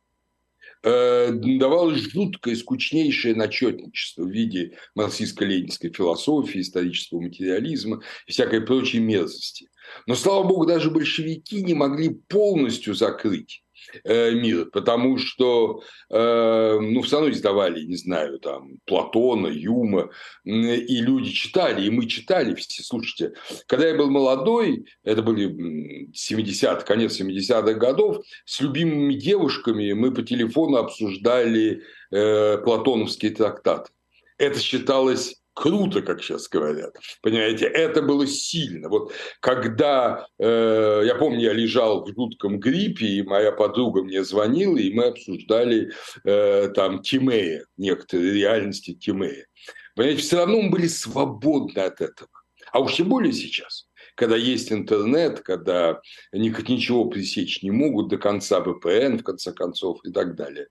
[0.82, 9.68] Э, давалось жуткое, скучнейшее начетничество в виде марксистско-ленинской философии, исторического материализма и всякой прочей мерзости.
[10.06, 13.62] Но, слава богу, даже большевики не могли полностью закрыть
[14.04, 20.10] Э, мир, потому что, э, ну, все равно издавали, не знаю, там, Платона, Юма,
[20.44, 22.82] и люди читали, и мы читали все.
[22.82, 23.34] Слушайте,
[23.66, 30.22] когда я был молодой, это были 70 конец 70-х годов, с любимыми девушками мы по
[30.22, 33.90] телефону обсуждали э, платоновские трактаты.
[34.38, 36.94] Это считалось круто, как сейчас говорят.
[37.22, 38.88] Понимаете, это было сильно.
[38.88, 44.76] Вот когда, э, я помню, я лежал в жутком гриппе, и моя подруга мне звонила,
[44.76, 45.92] и мы обсуждали
[46.24, 49.46] э, там Тимея, некоторые реальности Тимея.
[49.94, 52.30] Понимаете, все равно мы были свободны от этого.
[52.72, 53.86] А уж тем более сейчас
[54.20, 60.12] когда есть интернет, когда ничего пресечь не могут до конца VPN, в конце концов, и
[60.12, 60.66] так далее.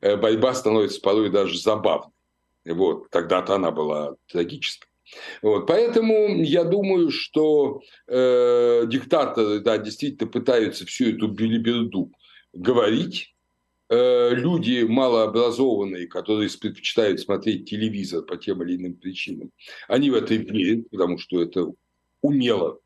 [0.00, 2.13] Э, борьба становится порой даже забавной.
[2.64, 4.88] Вот, тогда-то она была трагической.
[5.42, 12.10] Вот, поэтому я думаю, что э, диктаторы да, действительно пытаются всю эту билиберду
[12.52, 13.34] говорить.
[13.90, 19.50] Э, люди малообразованные, которые предпочитают смотреть телевизор по тем или иным причинам,
[19.88, 21.66] они в это верят, потому что это
[22.22, 22.80] умело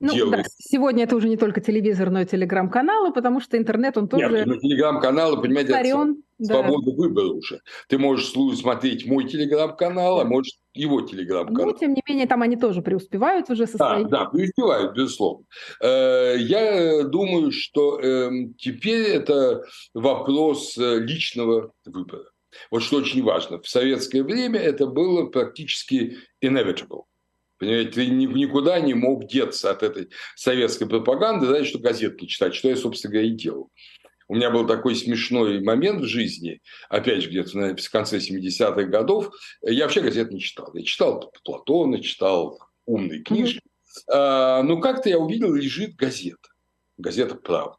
[0.00, 0.44] ну, делает.
[0.44, 4.30] Да, сегодня это уже не только телевизор, но и телеграм-каналы, потому что интернет, он тоже...
[4.30, 6.96] Нет, ну, телеграм-каналы, понимаете, Старен, это свобода да.
[6.96, 7.60] выбора уже.
[7.88, 11.66] Ты можешь смотреть мой телеграм-канал, а можешь его телеграм-канал.
[11.66, 14.04] Ну, тем не менее, там они тоже преуспевают уже со да, своей...
[14.06, 15.44] Да, преуспевают, безусловно.
[15.82, 19.64] Э, я думаю, что эм, теперь это
[19.94, 22.24] вопрос э, личного выбора.
[22.70, 23.60] Вот что очень важно.
[23.60, 27.04] В советское время это было практически inevitable.
[27.58, 32.68] Понимаете, ты никуда не мог деться от этой советской пропаганды, знаешь, что газетки читать, что
[32.68, 33.70] я, собственно говоря, и делал.
[34.28, 36.60] У меня был такой смешной момент в жизни,
[36.90, 39.30] опять же, где-то в конце 70-х годов.
[39.62, 40.70] Я вообще газет не читал.
[40.74, 43.58] Я читал Платона, читал умные книжки.
[43.58, 44.12] Mm-hmm.
[44.12, 46.48] А, но как-то я увидел, лежит газета.
[46.98, 47.76] Газета «Правда».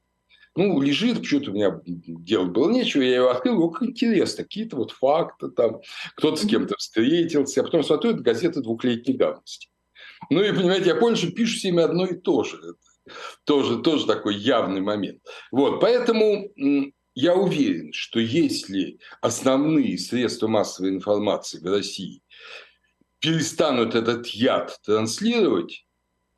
[0.56, 4.92] Ну, лежит, почему-то у меня делать было нечего, я его открыл, ну, интересно, какие-то вот
[4.92, 5.80] факты там,
[6.16, 9.70] кто-то с кем-то встретился, а потом смотрю, это газета двухлетней давности.
[10.30, 12.60] Ну и, понимаете, я понял, что пишут всеми одно и то же.
[13.46, 15.22] Тоже, тоже такой явный момент.
[15.52, 16.50] Вот, поэтому
[17.16, 22.22] я уверен, что если основные средства массовой информации в России
[23.20, 25.86] перестанут этот яд транслировать,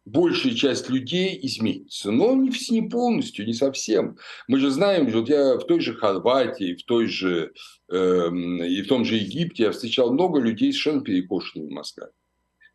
[0.05, 2.11] большая часть людей изменится.
[2.11, 4.17] Но не, не полностью, не совсем.
[4.47, 7.51] Мы же знаем, вот я в той же Хорватии, в той же,
[7.91, 12.11] э, и в том же Египте я встречал много людей совершенно перекошенными мозгами.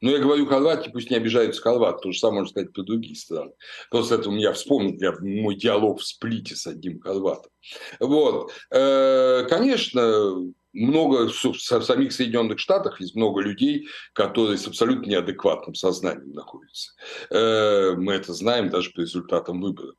[0.01, 3.17] Но я говорю хорватки, пусть не обижаются хорваты, то же самое можно сказать про другие
[3.17, 3.53] страны.
[3.91, 7.51] Просто это у меня вспомнил я, мой диалог в сплите с одним хорватом.
[7.99, 8.53] Вот.
[8.71, 16.33] Э, конечно, много в самих Соединенных Штатах есть много людей, которые с абсолютно неадекватным сознанием
[16.33, 16.93] находятся.
[17.31, 19.97] Э, мы это знаем даже по результатам выборов.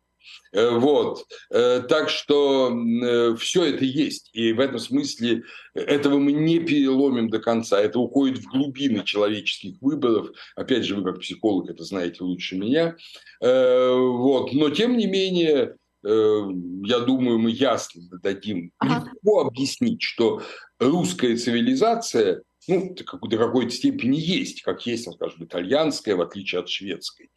[0.53, 1.25] Э, вот.
[1.51, 4.29] Э, так что э, все это есть.
[4.33, 7.79] И в этом смысле этого мы не переломим до конца.
[7.79, 10.29] Это уходит в глубины человеческих выборов.
[10.55, 12.95] Опять же, вы как психолог это знаете лучше меня.
[13.39, 14.53] Вот.
[14.53, 19.05] Но тем не менее, я думаю, мы ясно дадим ага.
[19.05, 20.41] легко объяснить, что
[20.79, 27.31] русская цивилизация ну, до какой-то степени есть, как есть, скажем, итальянская, в отличие от шведской,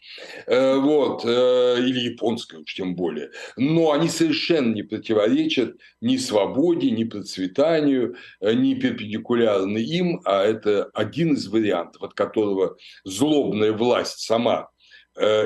[0.46, 3.30] э, вот, э, или японской уж тем более.
[3.56, 10.90] Но они совершенно не противоречат ни свободе, ни процветанию, э, ни перпендикулярны им, а это
[10.94, 14.68] один из вариантов, от которого злобная власть сама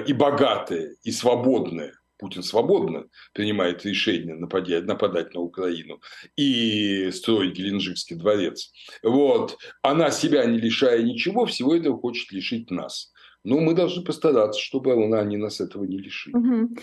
[0.06, 1.94] и богатая, и свободная
[2.24, 3.04] Путин свободно
[3.34, 6.00] принимает решение нападать, нападать на Украину
[6.36, 8.72] и строить Геленджикский дворец.
[9.02, 9.58] Вот.
[9.82, 13.12] Она себя не лишая ничего, всего этого хочет лишить нас.
[13.44, 16.34] Но мы должны постараться, чтобы она, они нас этого не лишили.
[16.34, 16.76] Угу.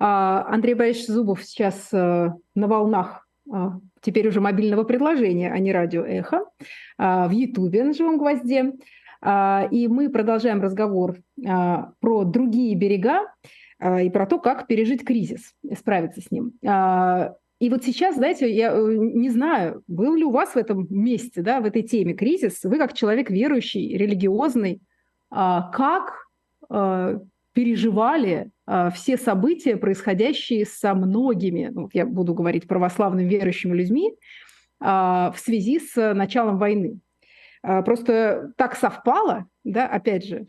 [0.00, 6.04] Андрей Борисович Зубов сейчас э, на волнах а, теперь уже мобильного предложения, а не радио
[6.04, 6.44] «Эхо»,
[6.98, 8.74] а, в Ютубе на «Живом гвозде».
[9.22, 13.20] А, и мы продолжаем разговор про другие берега.
[13.84, 16.52] А, и про то, как пережить кризис, справиться с ним.
[16.66, 20.86] А, и вот сейчас, знаете, я э, не знаю, был ли у вас в этом
[20.88, 24.80] месте, да, в этой теме кризис, вы как человек верующий, религиозный,
[25.30, 26.24] а, как
[27.52, 28.50] переживали
[28.94, 34.14] все события, происходящие со многими, ну, я буду говорить православными верующими людьми,
[34.80, 37.00] в связи с началом войны.
[37.60, 40.44] Просто так совпало, да, опять же, э,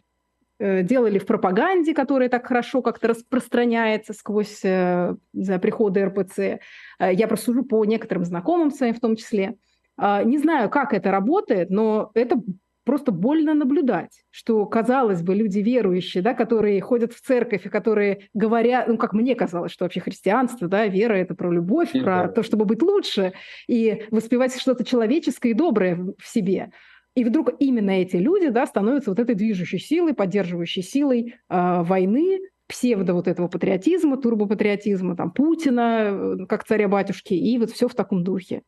[0.60, 6.60] делали в пропаганде, которая так хорошо как-то распространяется сквозь не знаю, приходы РПЦ.
[7.00, 9.58] Я просто сужу по некоторым знакомым своим в том числе.
[9.98, 12.42] Не знаю, как это работает, но это
[12.86, 18.30] просто больно наблюдать, что, казалось бы, люди верующие, да, которые ходят в церковь и которые
[18.34, 22.04] говорят, ну, как мне казалось, что вообще христианство, да, вера– это про любовь, mm-hmm.
[22.04, 23.34] про то, чтобы быть лучше
[23.68, 26.72] и воспевать что-то человеческое и доброе в себе.
[27.16, 32.42] И вдруг именно эти люди, да, становятся вот этой движущей силой, поддерживающей силой э, войны,
[32.68, 36.10] псевдо вот этого патриотизма, турбопатриотизма, там, Путина,
[36.42, 38.64] э, как царя-батюшки, и вот все в таком духе.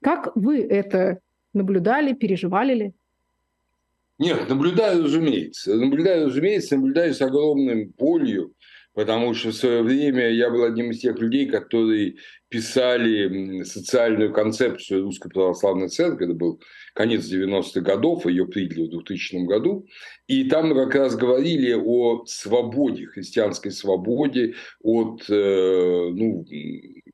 [0.00, 1.18] Как вы это
[1.52, 2.92] наблюдали, переживали ли?
[4.18, 5.74] Нет, наблюдаю, разумеется.
[5.74, 8.52] Наблюдаю, разумеется, наблюдаю с огромным болью,
[8.98, 12.16] потому что в свое время я был одним из тех людей, которые
[12.48, 16.60] писали социальную концепцию Русской Православной Церкви, это был
[16.94, 19.86] конец 90-х годов, ее приняли в 2000 году,
[20.26, 26.44] и там мы как раз говорили о свободе, христианской свободе от э, ну,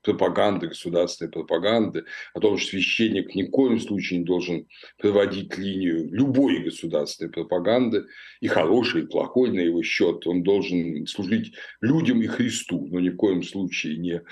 [0.04, 6.08] пропаганды, государственной пропаганды, о том, что священник ни в коем случае не должен проводить линию
[6.12, 8.04] любой государственной пропаганды,
[8.40, 10.26] и хорошей, и плохой на его счет.
[10.26, 14.22] Он должен служить людям и Христу, но ни в коем случае не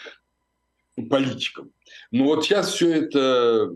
[1.09, 1.73] политикам.
[2.11, 3.75] Но вот сейчас все это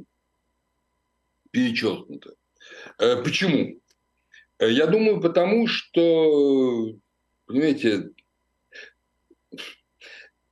[1.50, 2.34] перечеркнуто.
[2.98, 3.80] Э, почему?
[4.58, 6.94] Э, я думаю, потому что,
[7.46, 8.10] понимаете,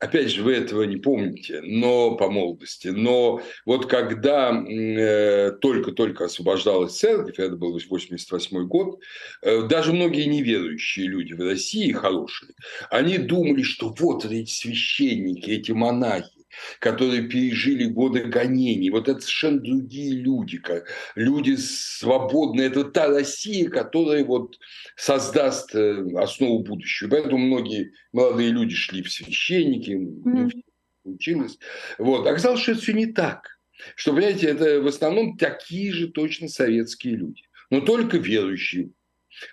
[0.04, 2.88] опять же, вы этого не помните, но по молодости.
[2.88, 9.00] Но вот когда э, только-только освобождалась церковь, это был 88 год,
[9.42, 12.52] э, даже многие неверующие люди в России, хорошие,
[12.90, 16.33] они думали, что вот эти священники, эти монахи,
[16.80, 18.90] которые пережили годы гонений.
[18.90, 22.68] Вот это совершенно другие люди, как люди свободные.
[22.68, 24.58] Это та Россия, которая вот
[24.96, 27.10] создаст э, основу будущего.
[27.10, 30.62] Поэтому многие молодые люди шли в священники, mm-hmm.
[31.04, 31.58] учились.
[31.98, 32.26] Вот.
[32.26, 33.54] Оказалось, что это все не так.
[33.96, 38.90] Что, понимаете, это в основном такие же точно советские люди, но только верующие.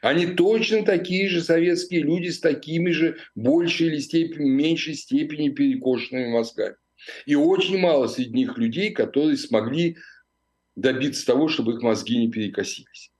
[0.01, 6.29] Они точно такие же советские люди с такими же большей или степени, меньшей степени перекошенными
[6.29, 6.75] мозгами.
[7.25, 9.97] И очень мало среди них людей, которые смогли
[10.75, 13.11] добиться того, чтобы их мозги не перекосились.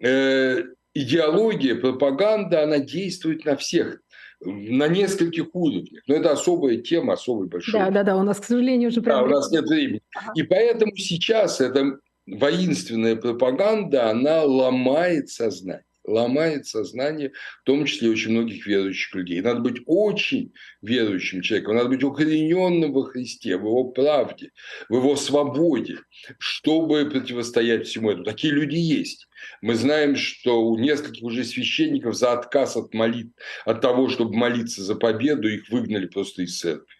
[0.00, 0.62] Э,
[0.94, 4.00] идеология, пропаганда, она действует на всех
[4.40, 6.02] на нескольких уровнях.
[6.06, 7.72] Но это особая тема, особый большой.
[7.72, 9.18] Да, да, да, у нас, к сожалению, уже прям...
[9.18, 10.00] Да, у нас нет времени.
[10.14, 10.32] Ага.
[10.36, 17.32] И поэтому сейчас эта воинственная пропаганда, она ломает сознание ломает сознание,
[17.62, 19.40] в том числе очень многих верующих людей.
[19.40, 20.52] Надо быть очень
[20.82, 24.50] верующим человеком, надо быть укорененным во Христе, в его правде,
[24.88, 25.98] в его свободе,
[26.38, 28.24] чтобы противостоять всему этому.
[28.24, 29.28] Такие люди есть.
[29.62, 33.28] Мы знаем, что у нескольких уже священников за отказ от, молит...
[33.64, 36.94] от того, чтобы молиться за победу, их выгнали просто из церкви.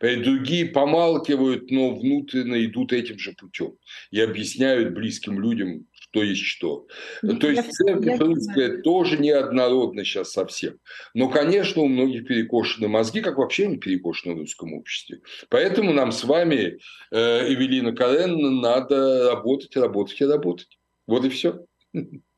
[0.00, 3.76] Другие помалкивают, но внутренне идут этим же путем
[4.10, 6.86] и объясняют близким людям, что есть что.
[7.22, 10.78] Ну, То есть церковь русская тоже неоднородна сейчас совсем.
[11.12, 15.22] Но, конечно, у многих перекошены мозги, как вообще не перекошены в русском обществе.
[15.48, 16.78] Поэтому нам с вами,
[17.10, 20.78] э, Эвелина Карен, надо работать, работать и работать.
[21.08, 21.66] Вот и все.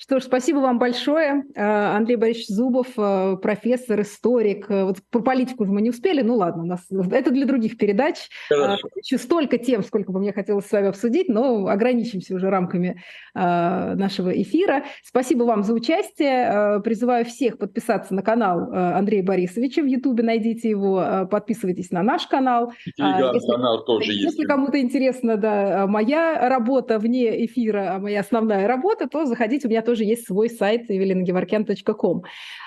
[0.00, 1.44] Что ж, спасибо вам большое.
[1.56, 4.70] Э, Андрей Борисович Зубов, э, профессор, историк.
[4.70, 8.28] Э, вот про политику мы не успели, ну ладно, у нас это для других передач.
[8.48, 13.02] Еще столько тем, сколько бы мне хотелось с вами обсудить, но ограничимся уже рамками
[13.34, 14.84] нашего эфира.
[15.04, 16.80] Спасибо вам за участие.
[16.82, 22.72] Призываю всех подписаться на канал Андрея Борисовича в Ютубе, найдите его, подписывайтесь на наш канал.
[22.96, 24.38] Телеграм-канал тоже если, есть.
[24.38, 29.70] Если кому-то интересна да, моя работа вне эфира, а моя основная работа, то заходите, у
[29.70, 32.24] меня тоже есть свой сайт evelinageворкян.ком.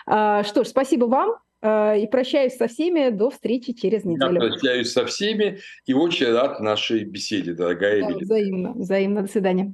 [0.08, 3.10] А, что ж, спасибо вам а, и прощаюсь со всеми.
[3.10, 4.34] До встречи через неделю.
[4.34, 8.20] Я прощаюсь со всеми и очень рад нашей беседе, дорогая да, Эвелина.
[8.20, 9.22] Взаимно, взаимно.
[9.24, 9.74] До свидания.